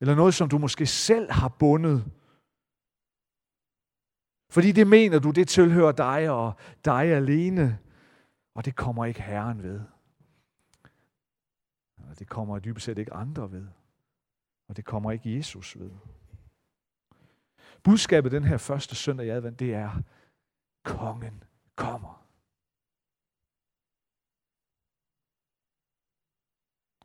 Eller 0.00 0.14
noget, 0.14 0.34
som 0.34 0.48
du 0.48 0.58
måske 0.58 0.86
selv 0.86 1.32
har 1.32 1.48
bundet. 1.48 2.12
Fordi 4.50 4.72
det 4.72 4.86
mener 4.86 5.18
du, 5.18 5.30
det 5.30 5.48
tilhører 5.48 5.92
dig 5.92 6.30
og 6.30 6.52
dig 6.84 7.04
alene. 7.04 7.78
Og 8.54 8.64
det 8.64 8.76
kommer 8.76 9.04
ikke 9.04 9.22
Herren 9.22 9.62
ved. 9.62 9.80
Og 11.96 12.18
det 12.18 12.28
kommer 12.28 12.58
dybest 12.58 12.84
set 12.84 12.98
ikke 12.98 13.12
andre 13.12 13.52
ved. 13.52 13.66
Og 14.68 14.76
det 14.76 14.84
kommer 14.84 15.12
ikke 15.12 15.36
Jesus 15.36 15.78
ved. 15.78 15.90
Budskabet 17.88 18.32
den 18.32 18.44
her 18.44 18.56
første 18.56 18.94
søndag 18.94 19.26
i 19.26 19.28
advent, 19.28 19.58
det 19.58 19.74
er, 19.74 20.02
kongen 20.84 21.44
kommer. 21.76 22.26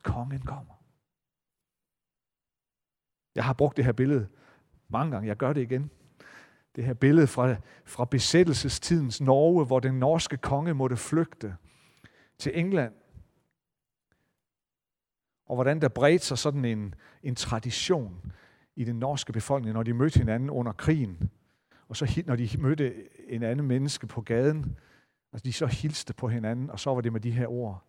Kongen 0.02 0.42
kommer. 0.42 0.74
Jeg 3.34 3.44
har 3.44 3.52
brugt 3.52 3.76
det 3.76 3.84
her 3.84 3.92
billede 3.92 4.28
mange 4.88 5.12
gange. 5.12 5.28
Jeg 5.28 5.36
gør 5.36 5.52
det 5.52 5.60
igen. 5.60 5.90
Det 6.76 6.84
her 6.84 6.94
billede 6.94 7.26
fra, 7.26 7.56
fra 7.84 8.04
besættelsestidens 8.04 9.20
Norge, 9.20 9.64
hvor 9.64 9.80
den 9.80 9.98
norske 9.98 10.36
konge 10.36 10.74
måtte 10.74 10.96
flygte 10.96 11.56
til 12.38 12.58
England. 12.58 12.94
Og 15.46 15.54
hvordan 15.54 15.80
der 15.80 15.88
bredte 15.88 16.26
sig 16.26 16.38
sådan 16.38 16.64
en, 16.64 16.94
en 17.22 17.34
tradition 17.34 18.32
i 18.76 18.84
den 18.84 18.98
norske 18.98 19.32
befolkning, 19.32 19.74
når 19.74 19.82
de 19.82 19.92
mødte 19.92 20.18
hinanden 20.18 20.50
under 20.50 20.72
krigen. 20.72 21.30
Og 21.88 21.96
så 21.96 22.22
når 22.26 22.36
de 22.36 22.48
mødte 22.58 22.94
en 23.28 23.42
anden 23.42 23.66
menneske 23.66 24.06
på 24.06 24.20
gaden, 24.20 24.78
og 25.32 25.44
de 25.44 25.52
så 25.52 25.66
hilste 25.66 26.14
på 26.14 26.28
hinanden, 26.28 26.70
og 26.70 26.80
så 26.80 26.94
var 26.94 27.00
det 27.00 27.12
med 27.12 27.20
de 27.20 27.30
her 27.30 27.46
ord, 27.46 27.84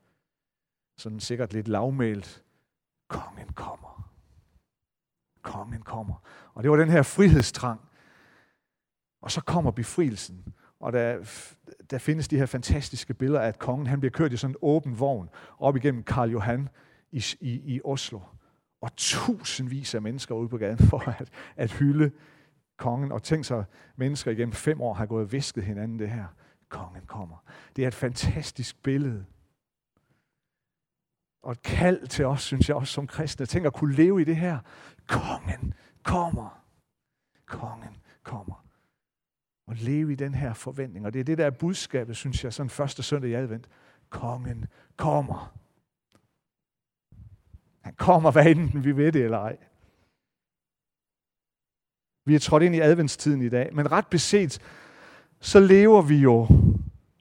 sådan 0.98 1.20
sikkert 1.20 1.54
lidt 1.54 1.68
lavmælt, 1.68 2.44
kongen 3.08 3.54
kommer. 3.54 4.12
Kongen 5.42 5.82
kommer. 5.82 6.15
Og 6.54 6.63
det 6.63 6.72
var 6.72 6.77
den 6.77 6.89
her 6.89 7.01
frihedstrang. 7.01 7.82
Og 9.22 9.32
så 9.32 9.42
kommer 9.42 9.72
befrielsen. 9.72 10.54
Og 10.80 10.94
der, 10.94 11.18
der 11.89 11.98
findes 11.98 12.27
de 12.27 12.38
her 12.38 12.46
fantastiske 12.46 13.13
billeder 13.13 13.42
af, 13.42 13.48
at 13.48 13.60
kongen 13.60 13.88
han 13.88 14.00
bliver 14.00 14.12
kørt 14.12 14.34
i 14.34 14.38
sådan 14.38 14.51
en 14.51 14.58
åben 14.62 15.00
vogn 15.00 15.30
op 15.60 15.75
igennem 15.75 16.04
Karl 16.04 16.32
Johan 16.32 16.70
i, 17.12 17.24
i, 17.39 17.75
i 17.75 17.82
Oslo 17.84 18.20
og 18.86 18.96
tusindvis 18.96 19.96
af 19.96 20.01
mennesker 20.01 20.36
ude 20.36 20.50
på 20.50 20.58
gaden 20.58 20.77
for 20.77 21.10
at, 21.20 21.30
at 21.56 21.72
hylde 21.72 22.12
kongen. 22.77 23.12
Og 23.12 23.24
tænk 23.24 23.46
så, 23.46 23.63
mennesker 23.96 24.32
igennem 24.32 24.54
fem 24.54 24.82
år 24.82 24.94
har 24.94 25.06
gået 25.06 25.24
og 25.24 25.32
visket 25.32 25.63
hinanden 25.63 26.00
det 26.00 26.10
her. 26.10 26.25
Kongen 26.70 27.06
kommer. 27.06 27.38
Det 27.75 27.84
er 27.84 27.88
et 27.88 27.94
fantastisk 27.94 28.84
billede. 28.84 29.25
Og 31.44 31.51
et 31.51 31.62
kald 31.62 32.08
til 32.08 32.25
os, 32.25 32.42
synes 32.42 32.70
jeg 32.70 32.77
også 32.77 32.94
som 32.94 33.08
kristne. 33.08 33.46
Tænk 33.46 33.65
at 33.65 33.74
kunne 33.74 33.96
leve 33.96 34.22
i 34.22 34.24
det 34.24 34.36
her. 34.36 34.60
Kongen 35.08 35.74
kommer. 36.04 36.63
Kongen 37.46 37.98
kommer. 38.24 38.65
Og 39.68 39.75
leve 39.75 40.12
i 40.12 40.15
den 40.15 40.34
her 40.34 40.54
forventning. 40.54 41.06
Og 41.06 41.13
det 41.13 41.20
er 41.20 41.24
det, 41.24 41.38
der 41.38 41.46
er 41.46 41.51
budskabet, 41.51 42.15
synes 42.15 42.44
jeg, 42.44 42.54
sådan 42.54 42.70
første 42.70 43.04
søndag 43.04 43.30
i 43.30 43.34
advent. 43.34 43.70
Kongen 44.10 44.65
kommer. 44.98 45.64
Han 47.86 47.94
kommer, 47.94 48.32
hvad 48.32 48.46
enten 48.46 48.84
vi 48.84 48.98
ved 48.98 49.12
det 49.12 49.22
eller 49.22 49.38
ej. 49.38 49.58
Vi 52.25 52.36
er 52.36 52.39
trådt 52.39 52.63
ind 52.63 52.75
i 52.75 52.80
adventstiden 52.80 53.42
i 53.42 53.50
dag, 53.50 53.75
men 53.75 53.92
ret 53.92 54.08
beset, 54.08 54.60
så 55.39 55.60
lever 55.60 56.01
vi 56.01 56.18
jo 56.18 56.48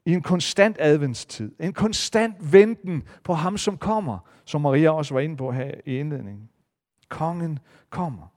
i 0.05 0.11
en 0.13 0.21
konstant 0.21 0.77
adventstid. 0.79 1.51
En 1.59 1.73
konstant 1.73 2.53
venten 2.53 3.03
på 3.23 3.33
ham, 3.33 3.57
som 3.57 3.77
kommer, 3.77 4.19
som 4.45 4.61
Maria 4.61 4.89
også 4.89 5.13
var 5.13 5.21
inde 5.21 5.37
på 5.37 5.51
her 5.51 5.71
i 5.85 5.97
indledningen. 5.97 6.49
Kongen 7.09 7.59
kommer. 7.89 8.33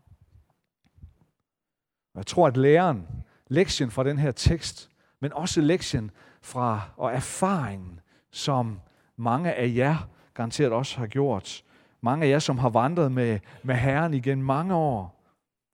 Jeg 2.15 2.27
tror, 2.27 2.47
at 2.47 2.57
læreren, 2.57 3.07
lektien 3.47 3.91
fra 3.91 4.05
den 4.05 4.19
her 4.19 4.33
tekst, 4.33 4.91
men 5.21 5.33
også 5.33 5.61
lektien 5.61 6.11
fra 6.43 6.81
og 6.97 7.13
erfaringen, 7.13 8.01
som 8.31 8.81
mange 9.17 9.53
af 9.53 9.73
jer 9.77 10.09
garanteret 10.35 10.73
også 10.73 10.99
har 10.99 11.07
gjort, 11.07 11.65
mange 12.01 12.27
af 12.27 12.31
jer, 12.31 12.39
som 12.39 12.59
har 12.59 12.69
vandret 12.69 13.13
med, 13.13 13.39
med 13.63 13.75
Herren 13.75 14.15
igen 14.15 14.43
mange 14.43 14.75
år, 14.75 15.19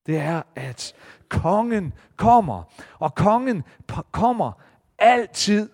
det 0.07 0.19
er, 0.19 0.43
at 0.54 0.95
kongen 1.28 1.93
kommer. 2.16 2.62
Og 2.99 3.14
kongen 3.14 3.62
kommer 4.11 4.52
altid 4.99 5.71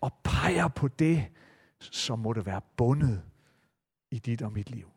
og 0.00 0.12
peger 0.24 0.68
på 0.68 0.88
det, 0.88 1.24
som 1.80 2.18
må 2.18 2.32
det 2.32 2.46
være 2.46 2.60
bundet 2.76 3.22
i 4.10 4.18
dit 4.18 4.42
og 4.42 4.52
mit 4.52 4.70
liv. 4.70 4.88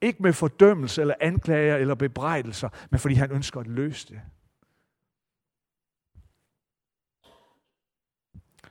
Ikke 0.00 0.22
med 0.22 0.32
fordømmelse 0.32 1.00
eller 1.00 1.14
anklager 1.20 1.76
eller 1.76 1.94
bebrejdelser, 1.94 2.68
men 2.90 3.00
fordi 3.00 3.14
han 3.14 3.30
ønsker 3.30 3.60
at 3.60 3.66
løse 3.66 4.08
det. 4.08 4.20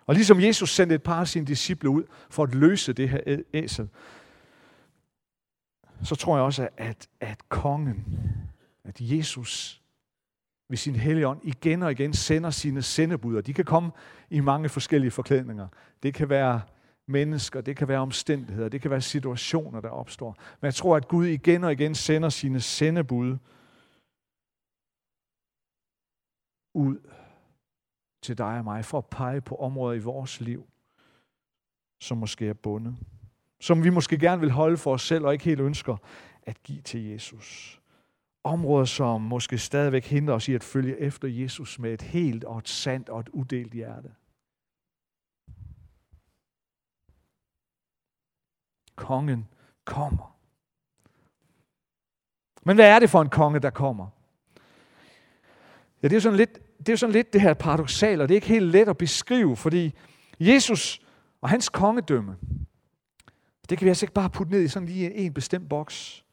Og 0.05 0.15
ligesom 0.15 0.41
Jesus 0.41 0.75
sendte 0.75 0.95
et 0.95 1.03
par 1.03 1.19
af 1.19 1.27
sine 1.27 1.45
disciple 1.45 1.89
ud 1.89 2.03
for 2.29 2.43
at 2.43 2.55
løse 2.55 2.93
det 2.93 3.09
her 3.09 3.41
æsel, 3.53 3.89
så 6.03 6.15
tror 6.15 6.35
jeg 6.35 6.43
også, 6.45 6.69
at, 6.77 7.07
at 7.19 7.50
kongen, 7.50 8.05
at 8.83 9.01
Jesus 9.01 9.81
ved 10.69 10.77
sin 10.77 10.95
hellige 10.95 11.27
ånd 11.27 11.39
igen 11.43 11.83
og 11.83 11.91
igen 11.91 12.13
sender 12.13 12.50
sine 12.50 12.81
sendebud, 12.81 13.35
og 13.35 13.47
de 13.47 13.53
kan 13.53 13.65
komme 13.65 13.91
i 14.29 14.39
mange 14.39 14.69
forskellige 14.69 15.12
forklædninger. 15.12 15.67
Det 16.03 16.13
kan 16.13 16.29
være 16.29 16.62
mennesker, 17.07 17.62
det 17.62 17.77
kan 17.77 17.88
være 17.88 18.00
omstændigheder, 18.00 18.69
det 18.69 18.81
kan 18.81 18.91
være 18.91 19.01
situationer, 19.01 19.81
der 19.81 19.89
opstår. 19.89 20.38
Men 20.62 20.65
jeg 20.65 20.75
tror, 20.75 20.95
at 20.95 21.07
Gud 21.07 21.25
igen 21.25 21.63
og 21.63 21.71
igen 21.71 21.95
sender 21.95 22.29
sine 22.29 22.59
sendebud 22.59 23.38
ud 26.74 26.97
til 28.25 28.38
dig 28.38 28.58
og 28.58 28.63
mig, 28.63 28.86
for 28.86 28.98
at 28.98 29.05
pege 29.05 29.41
på 29.41 29.55
områder 29.55 29.96
i 29.96 30.00
vores 30.00 30.41
liv, 30.41 30.67
som 32.00 32.17
måske 32.17 32.48
er 32.48 32.53
bundet. 32.53 32.98
Som 33.60 33.84
vi 33.84 33.89
måske 33.89 34.17
gerne 34.17 34.41
vil 34.41 34.51
holde 34.51 34.77
for 34.77 34.94
os 34.94 35.01
selv, 35.01 35.25
og 35.25 35.34
ikke 35.34 35.46
helt 35.46 35.60
ønsker 35.60 35.98
at 36.44 36.63
give 36.63 36.82
til 36.82 37.03
Jesus. 37.03 37.82
Områder, 38.44 38.86
som 38.86 39.22
måske 39.22 39.58
stadigvæk 39.58 40.05
hindrer 40.05 40.36
os 40.36 40.48
i 40.48 40.53
at 40.53 40.63
følge 40.63 41.00
efter 41.00 41.27
Jesus 41.27 41.79
med 41.79 41.94
et 41.94 42.01
helt 42.01 42.44
og 42.44 42.58
et 42.58 42.70
sandt 42.70 43.10
og 43.10 43.20
et 43.20 43.29
udelt 43.29 43.74
hjerte. 43.74 44.15
Kongen 48.96 49.48
kommer. 49.86 50.38
Men 52.63 52.75
hvad 52.75 52.89
er 52.89 53.00
det 53.00 53.10
for 53.10 53.22
en 53.22 53.29
konge, 53.29 53.60
der 53.60 53.70
kommer? 53.70 54.08
Ja, 56.03 56.08
det 56.08 56.15
er 56.15 56.20
sådan 56.20 56.38
lidt 56.38 56.64
det 56.77 56.89
er 56.89 56.96
sådan 56.96 57.13
lidt 57.13 57.34
det 57.34 57.41
her 57.41 57.53
paradoxale, 57.53 58.24
og 58.24 58.29
det 58.29 58.34
er 58.34 58.38
ikke 58.38 58.48
helt 58.48 58.72
let 58.72 58.89
at 58.89 58.98
beskrive, 58.98 59.55
fordi 59.55 59.94
Jesus 60.39 61.01
og 61.41 61.50
hans 61.50 61.70
kongedømme, 61.70 62.38
det 63.70 63.77
kan 63.77 63.86
vi 63.86 63.89
altså 63.89 64.05
ikke 64.05 64.13
bare 64.13 64.29
putte 64.29 64.51
ned 64.51 64.62
i 64.62 64.67
sådan 64.67 64.88
lige 64.88 65.13
en 65.13 65.34
bestemt 65.34 65.70
boks. 65.70 66.25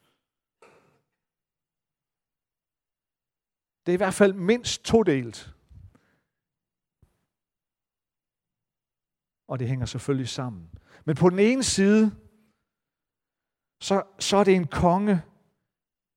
Det 3.85 3.91
er 3.91 3.93
i 3.93 3.97
hvert 3.97 4.13
fald 4.13 4.33
mindst 4.33 4.83
todelt. 4.83 5.53
Og 9.47 9.59
det 9.59 9.67
hænger 9.67 9.85
selvfølgelig 9.85 10.29
sammen. 10.29 10.69
Men 11.05 11.15
på 11.15 11.29
den 11.29 11.39
ene 11.39 11.63
side, 11.63 12.11
så, 13.81 14.03
så 14.19 14.37
er 14.37 14.43
det 14.43 14.55
en 14.55 14.67
konge 14.67 15.21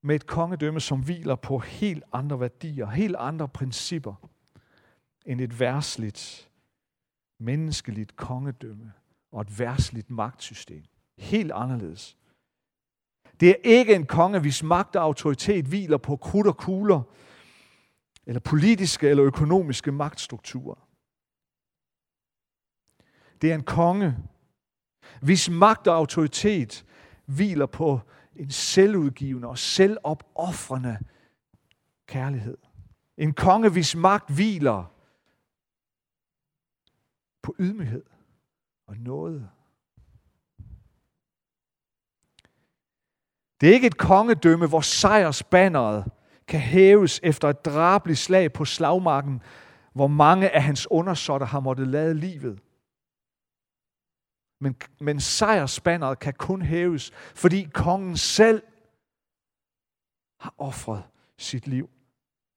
med 0.07 0.17
et 0.17 0.27
kongedømme, 0.27 0.81
som 0.81 1.01
hviler 1.05 1.35
på 1.35 1.59
helt 1.59 2.05
andre 2.13 2.41
værdier, 2.41 2.87
helt 2.87 3.17
andre 3.19 3.49
principper 3.49 4.15
end 5.27 5.41
et 5.41 5.61
værsligt, 5.61 6.51
menneskeligt 7.39 8.17
kongedømme 8.17 8.93
og 9.33 9.41
et 9.41 9.59
værsligt 9.59 10.11
magtsystem. 10.11 10.85
Helt 11.19 11.53
anderledes. 11.53 12.17
Det 13.41 13.51
er 13.51 13.55
ikke 13.65 13.95
en 13.95 14.07
konge, 14.07 14.41
hvis 14.41 14.63
magt 14.63 14.97
og 14.97 15.03
autoritet 15.03 15.65
hviler 15.65 15.99
på 15.99 16.17
krudt 16.17 16.47
og 16.47 16.57
kugler, 16.57 17.03
eller 18.27 18.41
politiske 18.41 19.09
eller 19.09 19.25
økonomiske 19.25 19.93
magtstrukturer. 19.93 20.89
Det 23.43 23.51
er 23.51 23.55
en 23.55 23.65
konge, 23.65 24.17
hvis 25.23 25.51
magt 25.51 25.87
og 25.87 25.97
autoritet 25.97 26.85
hviler 27.25 27.67
på 27.67 28.01
en 28.39 28.51
selvudgivende 28.51 29.49
og 29.49 29.59
selvopoffrende 29.59 30.99
kærlighed. 32.07 32.59
En 33.17 33.33
konge, 33.33 33.69
hvis 33.69 33.97
magt 33.97 34.31
hviler 34.31 34.93
på 37.43 37.55
ydmyghed 37.59 38.05
og 38.87 38.97
noget. 38.97 39.49
Det 43.61 43.69
er 43.69 43.75
ikke 43.75 43.87
et 43.87 43.97
kongedømme, 43.97 44.69
hvor 44.69 44.81
sejrsbanneret 44.81 46.05
kan 46.47 46.61
hæves 46.61 47.21
efter 47.23 47.49
et 47.49 47.65
drabeligt 47.65 48.19
slag 48.19 48.53
på 48.53 48.65
slagmarken, 48.65 49.43
hvor 49.93 50.07
mange 50.07 50.51
af 50.51 50.63
hans 50.63 50.91
undersåtter 50.91 51.47
har 51.47 51.61
måttet 51.61 51.89
lade 51.89 52.15
livet. 52.15 52.61
Men, 54.59 54.77
men 55.01 55.21
sejrsbanneret 55.21 56.19
kan 56.19 56.35
kun 56.35 56.63
hæves, 56.63 57.11
fordi 57.11 57.69
kongen 57.75 58.17
selv 58.17 58.63
har 60.41 60.55
offret 60.59 61.05
sit 61.39 61.67
liv. 61.67 61.91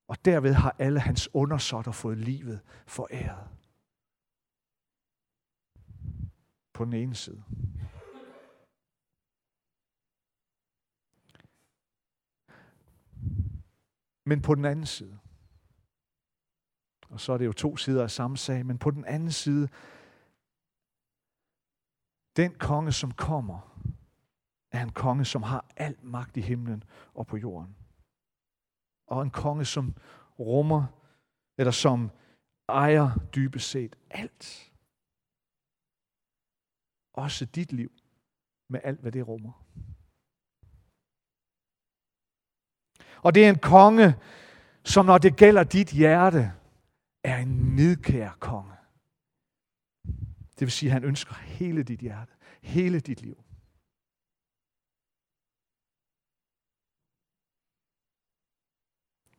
Og 0.07 0.25
derved 0.25 0.53
har 0.53 0.75
alle 0.79 0.99
hans 0.99 1.29
undersåtter 1.33 1.91
fået 1.91 2.17
livet 2.17 2.61
foræret. 2.87 3.47
På 6.73 6.85
den 6.85 6.93
ene 6.93 7.15
side. 7.15 7.43
Men 14.25 14.41
på 14.41 14.55
den 14.55 14.65
anden 14.65 14.85
side, 14.85 15.19
og 17.09 17.19
så 17.19 17.33
er 17.33 17.37
det 17.37 17.45
jo 17.45 17.53
to 17.53 17.77
sider 17.77 18.03
af 18.03 18.11
samme 18.11 18.37
sag, 18.37 18.65
men 18.65 18.77
på 18.77 18.91
den 18.91 19.05
anden 19.05 19.31
side, 19.31 19.69
den 22.39 22.53
konge, 22.53 22.91
som 22.91 23.11
kommer, 23.11 23.59
er 24.71 24.81
en 24.83 24.91
konge, 24.91 25.25
som 25.25 25.43
har 25.43 25.65
al 25.75 25.95
magt 26.03 26.37
i 26.37 26.41
himlen 26.41 26.83
og 27.13 27.27
på 27.27 27.37
jorden. 27.37 27.75
Og 29.07 29.21
en 29.21 29.31
konge, 29.31 29.65
som 29.65 29.95
rummer, 30.39 30.85
eller 31.57 31.71
som 31.71 32.11
ejer 32.69 33.09
dybest 33.35 33.69
set 33.69 33.95
alt. 34.09 34.71
Også 37.13 37.45
dit 37.45 37.71
liv, 37.71 37.91
med 38.69 38.79
alt, 38.83 38.99
hvad 38.99 39.11
det 39.11 39.27
rummer. 39.27 39.65
Og 43.21 43.35
det 43.35 43.45
er 43.45 43.49
en 43.49 43.59
konge, 43.59 44.15
som 44.83 45.05
når 45.05 45.17
det 45.17 45.35
gælder 45.35 45.63
dit 45.63 45.89
hjerte, 45.89 46.53
er 47.23 47.37
en 47.37 47.75
nidkær 47.75 48.31
konge. 48.39 48.78
Det 50.59 50.65
vil 50.65 50.71
sige, 50.71 50.89
at 50.89 50.93
han 50.93 51.03
ønsker 51.03 51.33
hele 51.33 51.83
dit 51.83 51.99
hjerte, 51.99 52.33
hele 52.61 52.99
dit 52.99 53.21
liv. 53.21 53.43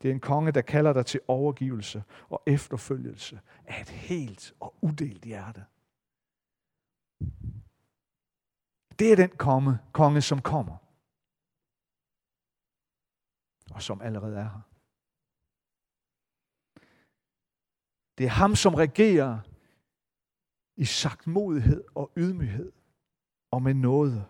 Det 0.03 0.11
er 0.11 0.15
en 0.15 0.21
konge, 0.21 0.53
der 0.53 0.63
kalder 0.63 0.93
dig 0.93 1.07
til 1.07 1.21
overgivelse 1.29 2.05
og 2.29 2.43
efterfølgelse 2.47 3.41
af 3.65 3.81
et 3.81 3.89
helt 3.89 4.55
og 4.61 4.75
udelt 4.83 5.25
hjerte. 5.25 5.67
Det 8.99 9.13
er 9.13 9.17
den 9.17 9.37
konge, 9.37 9.79
konge 9.93 10.23
som 10.23 10.43
kommer. 10.43 10.77
Og 13.75 13.83
som 13.83 14.01
allerede 14.01 14.37
er 14.37 14.49
her. 14.49 14.61
Det 18.19 18.27
er 18.27 18.31
ham, 18.31 18.57
som 18.57 18.75
regerer 18.75 19.50
i 20.81 20.85
sagtmodighed 20.85 21.85
og 21.95 22.11
ydmyghed 22.17 22.73
og 23.51 23.63
med 23.63 23.75
noget. 23.75 24.25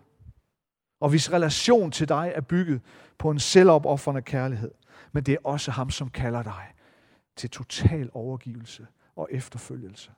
Og 0.99 1.09
hvis 1.09 1.31
relation 1.31 1.91
til 1.91 2.09
dig 2.09 2.31
er 2.35 2.41
bygget 2.41 2.81
på 3.17 3.31
en 3.31 3.39
selvopoffrende 3.39 4.21
kærlighed, 4.21 4.71
men 5.11 5.23
det 5.23 5.33
er 5.33 5.37
også 5.43 5.71
ham, 5.71 5.89
som 5.89 6.09
kalder 6.09 6.43
dig 6.43 6.73
til 7.35 7.49
total 7.49 8.09
overgivelse 8.13 8.87
og 9.15 9.27
efterfølgelse. 9.31 10.11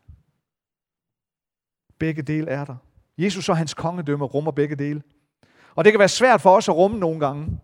Begge 2.00 2.22
dele 2.22 2.52
er 2.52 2.66
der. 2.66 2.76
Jesus 3.18 3.50
og 3.50 3.58
hans 3.58 3.74
kongedømme 3.74 4.26
rummer 4.26 4.52
begge 4.52 4.76
dele. 4.76 5.02
Og 5.76 5.86
det 5.86 5.94
kan 5.94 6.00
være 6.00 6.10
svært 6.10 6.42
for 6.42 6.56
os 6.56 6.70
at 6.70 6.76
rumme 6.76 7.00
nogle 7.00 7.20
gange. 7.20 7.60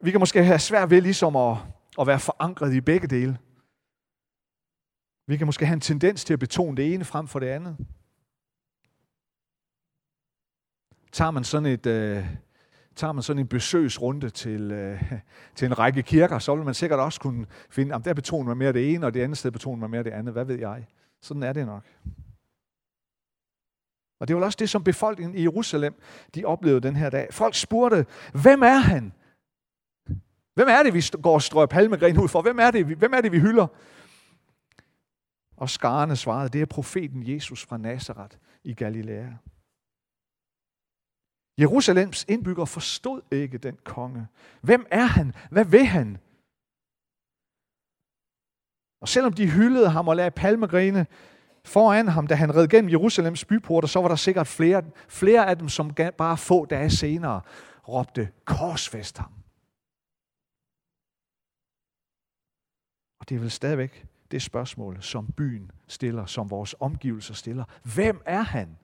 Vi 0.00 0.10
kan 0.10 0.20
måske 0.20 0.44
have 0.44 0.58
svært 0.58 0.90
ved 0.90 1.00
ligesom 1.00 1.36
at, 1.36 1.56
at 2.00 2.06
være 2.06 2.20
forankret 2.20 2.74
i 2.74 2.80
begge 2.80 3.06
dele. 3.06 3.38
Vi 5.28 5.36
kan 5.36 5.46
måske 5.46 5.66
have 5.66 5.74
en 5.74 5.80
tendens 5.80 6.24
til 6.24 6.32
at 6.32 6.38
betone 6.38 6.76
det 6.76 6.94
ene 6.94 7.04
frem 7.04 7.28
for 7.28 7.38
det 7.38 7.46
andet. 7.46 7.76
Tager 11.12 11.30
man 11.30 11.44
sådan 11.44 11.66
et, 11.66 11.86
øh, 11.86 12.26
tager 12.96 13.12
man 13.12 13.22
sådan 13.22 13.40
en 13.40 13.48
besøgsrunde 13.48 14.30
til, 14.30 14.70
øh, 14.70 15.12
til 15.56 15.66
en 15.66 15.78
række 15.78 16.02
kirker, 16.02 16.38
så 16.38 16.54
vil 16.54 16.64
man 16.64 16.74
sikkert 16.74 17.00
også 17.00 17.20
kunne 17.20 17.46
finde, 17.70 17.94
at 17.94 18.04
der 18.04 18.14
betoner 18.14 18.48
man 18.48 18.56
mere 18.56 18.72
det 18.72 18.94
ene, 18.94 19.06
og 19.06 19.14
det 19.14 19.20
andet 19.20 19.38
sted 19.38 19.50
betoner 19.50 19.80
man 19.80 19.90
mere 19.90 20.02
det 20.02 20.10
andet. 20.10 20.32
Hvad 20.32 20.44
ved 20.44 20.58
jeg? 20.58 20.86
Sådan 21.22 21.42
er 21.42 21.52
det 21.52 21.66
nok. 21.66 21.84
Og 24.20 24.28
det 24.28 24.36
var 24.36 24.44
også 24.44 24.56
det, 24.60 24.70
som 24.70 24.84
befolkningen 24.84 25.38
i 25.38 25.42
Jerusalem, 25.42 25.94
de 26.34 26.44
oplevede 26.44 26.80
den 26.80 26.96
her 26.96 27.10
dag. 27.10 27.28
Folk 27.30 27.54
spurgte, 27.54 28.06
hvem 28.42 28.62
er 28.62 28.78
han? 28.78 29.12
Hvem 30.54 30.68
er 30.68 30.82
det, 30.82 30.94
vi 30.94 31.04
går 31.22 31.34
og 31.34 31.42
strøger 31.42 31.66
palmegren 31.66 32.18
ud 32.18 32.28
for? 32.28 32.42
Hvem 32.42 32.58
er 32.58 32.70
det, 32.70 32.88
vi, 32.88 32.94
hvem 32.94 33.12
er 33.12 33.20
det 33.20 33.32
vi 33.32 33.38
hylder? 33.38 33.66
Og 35.58 35.70
skarne 35.70 36.16
svarede, 36.16 36.48
det 36.48 36.62
er 36.62 36.66
profeten 36.66 37.28
Jesus 37.28 37.66
fra 37.66 37.76
Nazareth 37.76 38.36
i 38.64 38.74
Galilea. 38.74 39.30
Jerusalems 41.60 42.24
indbyggere 42.28 42.66
forstod 42.66 43.22
ikke 43.30 43.58
den 43.58 43.76
konge. 43.84 44.26
Hvem 44.60 44.86
er 44.90 45.04
han? 45.04 45.34
Hvad 45.50 45.64
vil 45.64 45.86
han? 45.86 46.18
Og 49.00 49.08
selvom 49.08 49.32
de 49.32 49.50
hyldede 49.50 49.90
ham 49.90 50.08
og 50.08 50.16
lagde 50.16 50.30
palmegrene 50.30 51.06
foran 51.64 52.08
ham, 52.08 52.26
da 52.26 52.34
han 52.34 52.54
red 52.54 52.68
gennem 52.68 52.90
Jerusalems 52.90 53.44
byporter, 53.44 53.88
så 53.88 54.00
var 54.00 54.08
der 54.08 54.16
sikkert 54.16 54.46
flere, 54.46 54.82
flere 55.08 55.46
af 55.46 55.58
dem, 55.58 55.68
som 55.68 55.94
bare 56.18 56.36
få 56.36 56.64
dage 56.64 56.90
senere 56.90 57.40
råbte, 57.88 58.32
korsfest 58.44 59.18
ham. 59.18 59.32
Og 63.20 63.28
det 63.28 63.34
er 63.36 63.40
vel 63.40 63.50
stadigvæk 63.50 64.06
det 64.30 64.42
spørgsmål, 64.42 65.02
som 65.02 65.32
byen 65.32 65.70
stiller, 65.86 66.26
som 66.26 66.50
vores 66.50 66.74
omgivelser 66.80 67.34
stiller. 67.34 67.64
Hvem 67.94 68.22
er 68.26 68.42
han? 68.42 68.78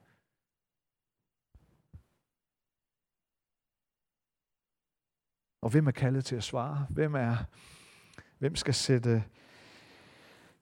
Og 5.63 5.71
hvem 5.71 5.87
er 5.87 5.91
kaldet 5.91 6.25
til 6.25 6.37
at 6.37 6.45
svare? 6.45 6.87
Hvem 6.91 7.15
er 7.15 7.37
hvem 8.39 8.57
skal 8.57 8.75
sætte 8.75 9.25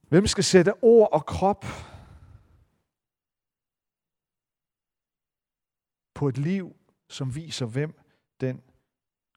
hvem 0.09 0.27
skal 0.27 0.43
sætte 0.43 0.83
ord 0.83 1.09
og 1.11 1.25
krop 1.25 1.65
på 6.13 6.27
et 6.27 6.37
liv, 6.37 6.75
som 7.09 7.35
viser, 7.35 7.65
hvem 7.65 7.99
den 8.41 8.61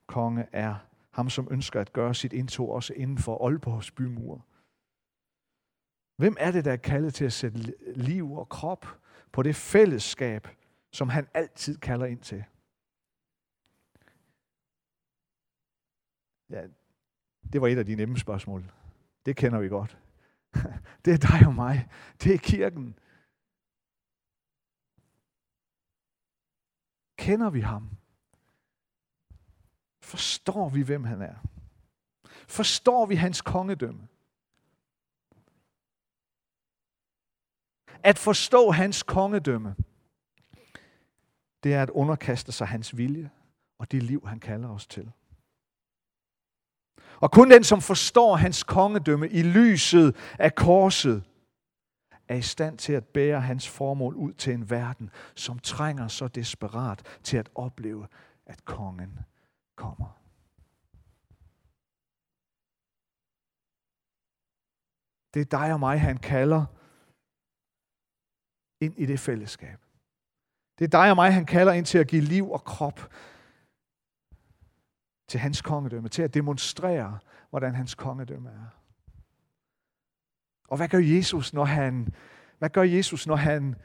konge 0.07 0.47
er. 0.53 0.75
Ham, 1.11 1.31
som 1.31 1.49
ønsker 1.51 1.81
at 1.81 1.93
gøre 1.93 2.15
sit 2.15 2.33
indtog 2.33 2.71
også 2.71 2.93
inden 2.95 3.19
for 3.19 3.47
Aalborgs 3.47 3.91
bymur. 3.91 4.47
Hvem 6.17 6.37
er 6.39 6.51
det, 6.51 6.65
der 6.65 6.73
er 6.73 6.77
kaldet 6.77 7.15
til 7.15 7.25
at 7.25 7.33
sætte 7.33 7.75
liv 7.97 8.33
og 8.33 8.49
krop 8.49 8.87
på 9.33 9.43
det 9.43 9.57
fællesskab, 9.57 10.49
som 10.93 11.09
han 11.09 11.29
altid 11.35 11.79
kalder 11.79 12.07
ind 12.07 12.21
til? 12.21 12.45
Ja, 16.51 16.67
det 17.53 17.61
var 17.61 17.69
et 17.69 17.79
af 17.79 17.87
de 17.87 17.95
nemme 17.95 18.19
spørgsmål. 18.19 18.73
Det 19.27 19.37
kender 19.37 19.59
vi 19.59 19.69
godt. 19.69 19.99
Det 21.05 21.13
er 21.13 21.39
dig 21.39 21.47
og 21.47 21.55
mig. 21.55 21.89
Det 22.23 22.35
er 22.35 22.39
kirken. 22.39 22.99
Kender 27.19 27.51
vi 27.51 27.61
ham? 27.61 27.91
Forstår 30.01 30.69
vi, 30.69 30.83
hvem 30.83 31.05
han 31.05 31.23
er? 31.23 31.35
Forstår 32.49 33.07
vi 33.07 33.15
hans 33.15 33.43
kongedømme? 33.43 34.09
At 38.03 38.19
forstå 38.19 38.71
hans 38.71 39.03
kongedømme, 39.03 39.77
det 41.63 41.75
er 41.75 41.83
at 41.83 41.91
underkaste 41.91 42.53
sig 42.53 42.67
hans 42.67 42.97
vilje 42.97 43.31
og 43.79 43.93
det 43.93 44.03
liv, 44.03 44.27
han 44.27 44.41
kalder 44.41 44.69
os 44.69 44.87
til. 44.87 45.13
Og 47.21 47.33
kun 47.33 47.51
den, 47.51 47.65
som 47.65 47.81
forstår 47.81 48.37
hans 48.37 48.63
kongedømme 48.63 49.29
i 49.29 49.43
lyset 49.43 50.17
af 50.39 50.55
korset, 50.55 51.25
er 52.29 52.35
i 52.35 52.43
stand 52.43 52.79
til 52.79 52.93
at 52.93 53.05
bære 53.07 53.41
hans 53.41 53.69
formål 53.69 54.15
ud 54.15 54.33
til 54.33 54.55
en 54.55 54.71
verden, 54.71 55.11
som 55.35 55.59
trænger 55.59 56.09
så 56.09 56.29
desperat 56.29 57.19
til 57.23 57.37
at 57.37 57.49
opleve, 57.55 58.07
at 58.47 58.65
kongen 58.65 59.19
kommer. 59.77 60.21
Det 65.35 65.41
er 65.41 65.59
dig 65.59 65.73
og 65.73 65.81
mig, 65.81 66.01
han 66.01 66.17
kalder 66.17 66.65
ind 68.81 68.99
i 68.99 69.07
det 69.07 69.21
fællesskab. 69.21 69.79
Det 70.79 70.85
er 70.85 70.89
dig 70.89 71.11
og 71.11 71.17
mig, 71.17 71.35
han 71.35 71.47
kalder 71.47 71.73
ind 71.73 71.87
til 71.87 71.99
at 71.99 72.09
give 72.09 72.23
liv 72.23 72.51
og 72.51 72.65
krop 72.65 73.11
til 75.29 75.41
hans 75.41 75.63
kongedømme, 75.63 76.09
til 76.09 76.23
at 76.23 76.35
demonstrere, 76.35 77.19
hvordan 77.51 77.75
hans 77.75 77.95
kongedømme 77.95 78.51
er. 78.51 78.67
Og 80.69 80.77
hvad 80.77 80.89
gør 80.89 80.99
Jesus, 80.99 81.53
når 81.53 81.65
han, 81.65 82.15
hvad 82.59 82.71
gør 82.71 82.83
Jesus, 82.83 83.27
når 83.27 83.37
han 83.37 83.77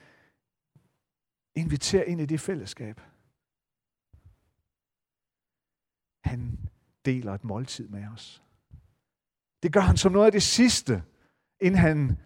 inviterer 1.55 2.03
ind 2.03 2.21
i 2.21 2.25
det 2.25 2.39
fællesskab? 2.39 3.01
Han 6.23 6.69
deler 7.05 7.33
et 7.33 7.43
måltid 7.43 7.87
med 7.87 8.07
os. 8.07 8.43
Det 9.63 9.73
gør 9.73 9.81
han 9.81 9.97
som 9.97 10.11
noget 10.11 10.25
af 10.25 10.31
det 10.31 10.43
sidste, 10.43 11.03
inden 11.59 11.79
han 11.79 12.17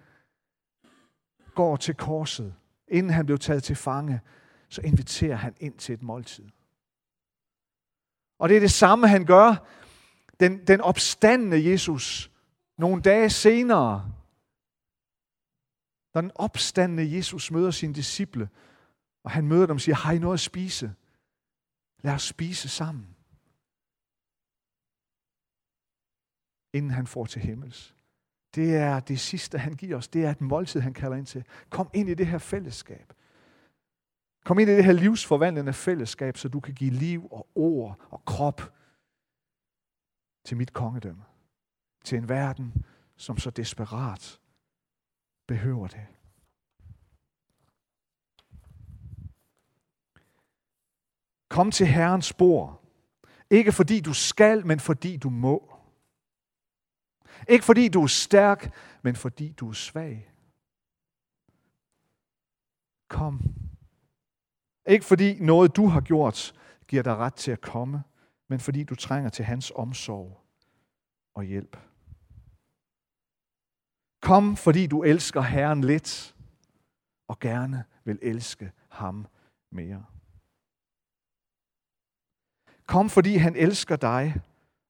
går 1.55 1.75
til 1.75 1.95
korset, 1.95 2.55
inden 2.87 3.13
han 3.13 3.25
blev 3.25 3.39
taget 3.39 3.63
til 3.63 3.75
fange, 3.75 4.21
så 4.69 4.81
inviterer 4.81 5.35
han 5.35 5.55
ind 5.59 5.77
til 5.77 5.93
et 5.93 6.03
måltid. 6.03 6.45
Og 8.39 8.49
det 8.49 8.57
er 8.57 8.61
det 8.61 8.71
samme, 8.71 9.07
han 9.07 9.25
gør. 9.25 9.67
Den, 10.39 10.67
den 10.67 10.81
opstandende 10.81 11.71
Jesus, 11.71 12.31
nogle 12.77 13.01
dage 13.01 13.29
senere, 13.29 14.11
når 16.13 16.21
den 16.21 16.31
opstandende 16.35 17.15
Jesus 17.15 17.51
møder 17.51 17.71
sine 17.71 17.93
disciple, 17.93 18.49
og 19.23 19.31
han 19.31 19.47
møder 19.47 19.65
dem 19.65 19.75
og 19.75 19.81
siger, 19.81 19.95
har 19.95 20.11
I 20.11 20.19
noget 20.19 20.33
at 20.33 20.39
spise? 20.39 20.93
Lad 22.01 22.13
os 22.13 22.23
spise 22.23 22.69
sammen. 22.69 23.15
Inden 26.73 26.91
han 26.91 27.07
får 27.07 27.25
til 27.25 27.41
himmels. 27.41 27.94
Det 28.55 28.75
er 28.75 28.99
det 28.99 29.19
sidste, 29.19 29.57
han 29.57 29.73
giver 29.73 29.97
os. 29.97 30.07
Det 30.07 30.25
er 30.25 30.31
et 30.31 30.41
måltid, 30.41 30.79
han 30.79 30.93
kalder 30.93 31.17
ind 31.17 31.25
til. 31.25 31.45
Kom 31.69 31.89
ind 31.93 32.09
i 32.09 32.13
det 32.13 32.27
her 32.27 32.37
fællesskab. 32.37 33.13
Kom 34.45 34.59
ind 34.59 34.69
i 34.69 34.75
det 34.75 34.85
her 34.85 34.91
livsforvandlende 34.91 35.73
fællesskab, 35.73 36.37
så 36.37 36.49
du 36.49 36.59
kan 36.59 36.73
give 36.73 36.91
liv 36.91 37.27
og 37.31 37.47
ord 37.55 37.99
og 38.09 38.25
krop 38.25 38.73
til 40.45 40.57
mit 40.57 40.73
kongedømme. 40.73 41.23
Til 42.03 42.17
en 42.17 42.29
verden, 42.29 42.85
som 43.17 43.37
så 43.37 43.49
desperat 43.49 44.39
behøver 45.47 45.87
det. 45.87 46.05
Kom 51.49 51.71
til 51.71 51.87
Herrens 51.87 52.25
spor. 52.25 52.81
Ikke 53.49 53.71
fordi 53.71 53.99
du 53.99 54.13
skal, 54.13 54.67
men 54.67 54.79
fordi 54.79 55.17
du 55.17 55.29
må. 55.29 55.74
Ikke 57.49 57.65
fordi 57.65 57.88
du 57.88 58.03
er 58.03 58.08
stærk, 58.08 58.73
men 59.01 59.15
fordi 59.15 59.51
du 59.51 59.69
er 59.69 59.73
svag. 59.73 60.31
Kom. 63.08 63.41
Ikke 64.88 65.05
fordi 65.05 65.39
noget 65.39 65.75
du 65.75 65.88
har 65.88 66.01
gjort 66.01 66.53
giver 66.88 67.03
dig 67.03 67.15
ret 67.15 67.34
til 67.34 67.51
at 67.51 67.62
komme, 67.62 68.03
men 68.47 68.60
fordi 68.60 68.84
du 68.84 68.95
trænger 68.95 69.29
til 69.29 69.45
hans 69.45 69.71
omsorg 69.75 70.41
og 71.34 71.43
hjælp. 71.43 71.77
Kom, 74.21 74.55
fordi 74.55 74.88
du 74.88 75.03
elsker 75.03 75.41
Herren 75.41 75.81
lidt, 75.81 76.36
og 77.27 77.39
gerne 77.39 77.84
vil 78.03 78.19
elske 78.21 78.71
ham 78.89 79.27
mere. 79.71 80.05
Kom, 82.88 83.10
fordi 83.10 83.36
han 83.36 83.55
elsker 83.55 83.95
dig 83.95 84.41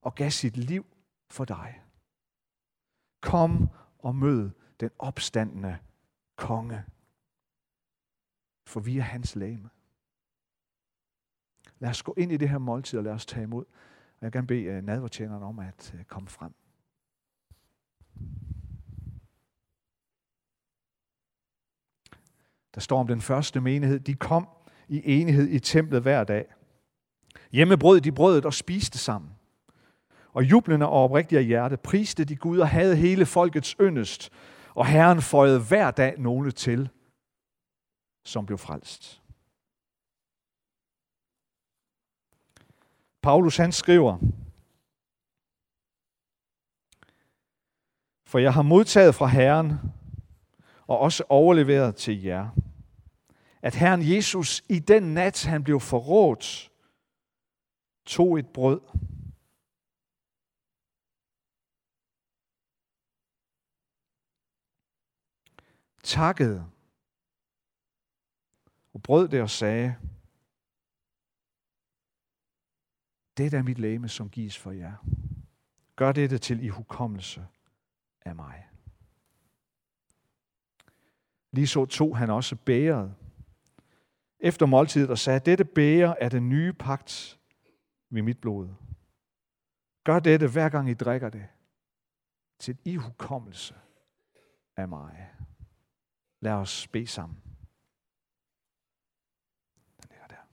og 0.02 0.15
gav 0.15 0.32
sit 0.32 0.58
liv 0.58 0.86
for 1.30 1.46
dig. 1.46 1.85
Kom 3.26 3.70
og 4.00 4.16
mød 4.16 4.50
den 4.80 4.90
opstandende 5.00 5.78
konge. 6.36 6.84
For 8.68 8.80
vi 8.80 8.98
er 8.98 9.04
hans 9.04 9.36
læme. 9.36 9.70
Lad 11.80 11.90
os 11.90 12.04
gå 12.04 12.14
ind 12.18 12.32
i 12.32 12.38
det 12.38 12.50
her 12.50 12.58
måltid, 12.58 13.00
og 13.00 13.04
lad 13.04 13.14
os 13.14 13.26
tage 13.26 13.44
imod. 13.44 13.66
Og 13.66 14.22
jeg 14.22 14.28
vil 14.28 14.32
gerne 14.32 14.48
bede 14.48 14.64
øh, 14.64 14.84
nadvertjeneren 14.84 15.44
om 15.44 15.60
at 15.60 15.94
øh, 15.98 16.04
komme 16.04 16.30
frem. 16.30 16.54
Der 22.76 22.82
står 22.82 23.00
om 23.00 23.08
den 23.08 23.22
første 23.22 23.62
menighed, 23.62 24.00
de 24.00 24.16
kom 24.16 24.48
i 24.88 25.02
enighed 25.20 25.48
i 25.48 25.60
templet 25.60 26.02
hver 26.02 26.24
dag. 26.24 26.54
Hjemme 27.52 27.78
brød 27.78 28.02
de 28.02 28.12
brødet 28.12 28.46
og 28.46 28.54
spiste 28.54 28.98
sammen. 28.98 29.35
Og 30.36 30.43
jublende 30.43 30.86
og 30.86 31.04
oprigtigt 31.04 31.39
af 31.39 31.45
hjerte 31.45 31.78
priste 31.78 32.26
de 32.26 32.36
Gud 32.36 32.60
og 32.60 32.69
havde 32.69 32.95
hele 32.95 33.26
folkets 33.26 33.76
yndest, 33.82 34.32
og 34.74 34.88
Herren 34.88 35.21
føjede 35.21 35.60
hver 35.67 35.91
dag 35.91 36.19
nogle 36.19 36.52
til, 36.52 36.89
som 38.26 38.45
blev 38.45 38.58
frelst. 38.58 39.21
Paulus 43.21 43.58
han 43.58 43.71
skriver, 43.71 44.17
For 48.26 48.39
jeg 48.39 48.54
har 48.54 48.62
modtaget 48.62 49.15
fra 49.15 49.28
Herren, 49.28 49.74
og 50.88 51.00
også 51.00 51.24
overleveret 51.30 51.95
til 51.95 52.24
jer, 52.24 52.50
at 53.62 53.76
Herren 53.76 54.12
Jesus 54.15 54.63
i 54.69 54.80
den 54.80 55.04
nat, 55.04 55.45
han 55.45 55.63
blev 55.63 55.80
forrådt, 55.80 56.71
tog 58.06 58.39
et 58.39 58.48
brød, 58.48 58.82
takkede 66.06 66.65
og 68.94 69.02
brød 69.04 69.28
det 69.28 69.41
og 69.41 69.50
sagde, 69.50 69.96
Dette 73.38 73.58
er 73.58 73.63
mit 73.63 73.80
læme, 73.80 74.10
som 74.10 74.30
gives 74.30 74.58
for 74.58 74.72
jer. 74.72 74.96
Gør 75.96 76.12
dette 76.12 76.38
til 76.38 76.63
i 76.63 76.68
hukommelse 76.68 77.48
af 78.26 78.36
mig. 78.36 78.68
Lige 81.52 81.68
så 81.68 81.86
tog 81.86 82.18
han 82.18 82.30
også 82.30 82.56
bæret 82.56 83.15
efter 84.39 84.65
måltidet 84.65 85.10
og 85.10 85.18
sagde, 85.18 85.39
dette 85.39 85.65
bæger 85.65 86.15
er 86.22 86.30
den 86.30 86.50
nye 86.50 86.74
pagt 86.74 87.39
ved 88.10 88.22
mit 88.22 88.41
blod. 88.41 88.70
Gør 90.04 90.20
dette, 90.20 90.48
hver 90.48 90.70
gang 90.70 90.89
I 90.89 90.94
drikker 90.94 91.30
det, 91.30 91.48
til 92.60 92.78
i 92.86 92.96
hukommelse 92.96 93.76
af 94.78 94.88
mig. 94.88 95.32
Lad 96.45 96.53
os 96.53 96.88
bede 96.88 97.08
sammen. 97.08 97.41
Den 100.01 100.10
ligger 100.10 100.27
der. 100.27 100.43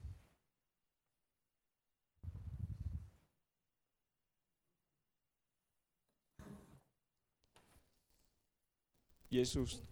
Jesus, 9.30 9.82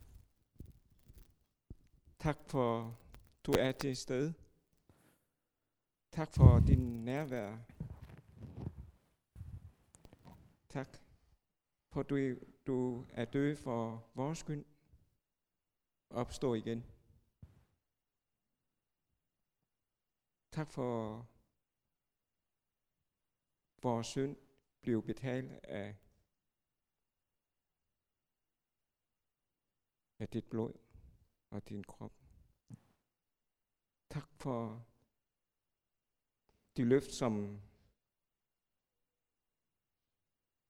tak 2.18 2.38
for, 2.46 2.98
du 3.46 3.52
er 3.52 3.72
til 3.72 3.96
stede. 3.96 4.34
Tak 6.12 6.32
for 6.34 6.60
din 6.60 7.04
nærvær. 7.04 7.58
Tak 10.68 10.98
for, 11.92 12.02
du, 12.02 12.36
du 12.66 13.06
er 13.10 13.24
død 13.24 13.56
for 13.56 14.10
vores 14.14 14.38
skyld. 14.38 14.69
Opstå 16.10 16.54
igen. 16.54 16.84
Tak 20.52 20.70
for 20.70 21.26
vores 23.82 24.06
synd 24.06 24.36
blev 24.82 25.02
betalt 25.02 25.52
af, 25.52 25.96
af 30.18 30.28
dit 30.28 30.44
blod 30.50 30.72
og 31.50 31.68
din 31.68 31.84
krop. 31.84 32.12
Tak 34.10 34.28
for 34.34 34.86
de 36.76 36.84
løft, 36.84 37.12
som 37.12 37.62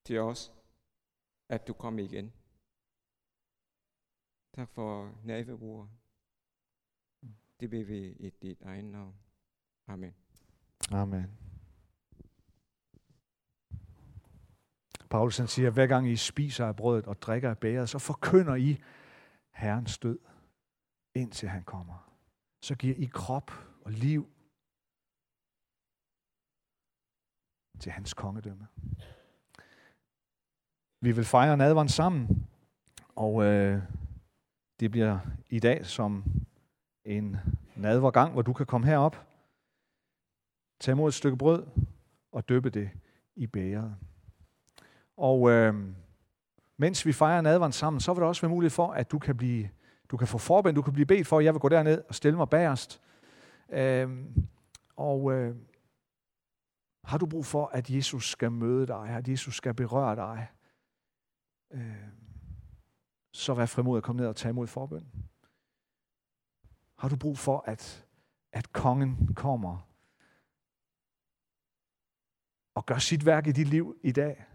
til 0.05 0.19
os, 0.19 0.51
at 1.49 1.67
du 1.67 1.73
kom 1.73 1.99
igen. 1.99 2.40
Tak 4.53 4.69
for 4.69 5.15
naveord. 5.23 5.89
Det 7.59 7.71
vil 7.71 7.87
vi 7.87 8.11
i 8.11 8.29
dit 8.29 8.61
egen 8.61 8.85
navn. 8.85 9.15
Amen. 9.87 10.13
Amen. 10.91 11.37
Paulus 15.09 15.37
han 15.37 15.47
siger, 15.47 15.69
hver 15.69 15.87
gang 15.87 16.09
I 16.09 16.15
spiser 16.15 16.65
af 16.65 16.75
brødet 16.75 17.07
og 17.07 17.21
drikker 17.21 17.49
af 17.49 17.57
bæret, 17.57 17.89
så 17.89 17.99
forkynder 17.99 18.55
I 18.55 18.81
Herrens 19.51 19.97
død, 19.97 20.19
indtil 21.15 21.49
han 21.49 21.63
kommer. 21.63 22.17
Så 22.61 22.75
giver 22.75 22.95
I 22.95 23.05
krop 23.05 23.51
og 23.85 23.91
liv 23.91 24.29
til 27.79 27.91
hans 27.91 28.13
kongedømme. 28.13 28.67
Vi 31.01 31.11
vil 31.11 31.25
fejre 31.25 31.57
nadveren 31.57 31.89
sammen, 31.89 32.47
og 33.15 33.43
øh, 33.43 33.81
det 34.81 34.91
bliver 34.91 35.19
i 35.49 35.59
dag 35.59 35.85
som 35.85 36.23
en 37.05 37.37
nadvergang, 37.75 38.33
hvor 38.33 38.41
du 38.41 38.53
kan 38.53 38.65
komme 38.65 38.87
herop, 38.87 39.27
tage 40.79 40.93
imod 40.93 41.07
et 41.07 41.13
stykke 41.13 41.37
brød 41.37 41.67
og 42.31 42.49
døbe 42.49 42.69
det 42.69 42.89
i 43.35 43.47
bæret. 43.47 43.95
Og 45.17 45.49
øh, 45.51 45.75
mens 46.77 47.05
vi 47.05 47.13
fejrer 47.13 47.41
nadveren 47.41 47.71
sammen, 47.71 47.99
så 47.99 48.13
vil 48.13 48.21
der 48.21 48.27
også 48.27 48.41
være 48.41 48.49
mulighed 48.49 48.71
for, 48.71 48.91
at 48.91 49.11
du 49.11 49.19
kan 49.19 49.37
blive, 49.37 49.69
du 50.09 50.17
kan 50.17 50.27
få 50.27 50.37
forbind, 50.37 50.75
du 50.75 50.81
kan 50.81 50.93
blive 50.93 51.05
bedt 51.05 51.27
for, 51.27 51.39
at 51.39 51.45
jeg 51.45 51.53
vil 51.53 51.61
gå 51.61 51.69
derned 51.69 52.01
og 52.09 52.15
stille 52.15 52.37
mig 52.37 52.49
bagerst. 52.49 53.01
Øh, 53.69 54.25
og 54.95 55.33
øh, 55.33 55.55
har 57.03 57.17
du 57.17 57.25
brug 57.25 57.45
for, 57.45 57.65
at 57.65 57.89
Jesus 57.89 58.29
skal 58.29 58.51
møde 58.51 58.87
dig, 58.87 59.09
at 59.09 59.27
Jesus 59.27 59.55
skal 59.55 59.73
berøre 59.73 60.15
dig, 60.15 60.47
øh, 61.71 62.20
så 63.31 63.53
vær 63.53 63.65
frimodig 63.65 63.97
at 63.97 64.03
komme 64.03 64.19
ned 64.19 64.27
og 64.27 64.35
tage 64.35 64.49
imod 64.49 64.67
forbøn. 64.67 65.07
Har 66.97 67.09
du 67.09 67.15
brug 67.15 67.37
for, 67.37 67.63
at, 67.67 68.05
at 68.51 68.73
kongen 68.73 69.33
kommer 69.35 69.87
og 72.75 72.85
gør 72.85 72.97
sit 72.97 73.25
værk 73.25 73.47
i 73.47 73.51
dit 73.51 73.67
liv 73.67 73.97
i 74.03 74.11
dag? 74.11 74.45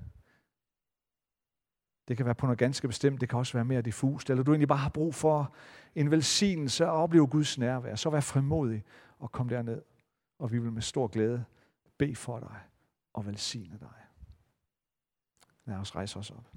Det 2.08 2.16
kan 2.16 2.26
være 2.26 2.34
på 2.34 2.46
noget 2.46 2.58
ganske 2.58 2.88
bestemt, 2.88 3.20
det 3.20 3.28
kan 3.28 3.38
også 3.38 3.52
være 3.52 3.64
mere 3.64 3.82
diffust, 3.82 4.30
eller 4.30 4.44
du 4.44 4.52
egentlig 4.52 4.68
bare 4.68 4.78
har 4.78 4.90
brug 4.90 5.14
for 5.14 5.54
en 5.94 6.10
velsignelse 6.10 6.86
og 6.86 7.02
opleve 7.02 7.26
Guds 7.26 7.58
nærvær, 7.58 7.94
så 7.94 8.10
vær 8.10 8.20
frimodig 8.20 8.84
og 9.18 9.32
kom 9.32 9.48
derned, 9.48 9.82
og 10.38 10.52
vi 10.52 10.58
vil 10.58 10.72
med 10.72 10.82
stor 10.82 11.06
glæde 11.06 11.44
bede 11.98 12.16
for 12.16 12.40
dig 12.40 12.60
og 13.12 13.26
velsigne 13.26 13.78
dig. 13.78 14.06
Lad 15.64 15.76
os 15.76 15.96
rejse 15.96 16.18
os 16.18 16.30
op. 16.30 16.50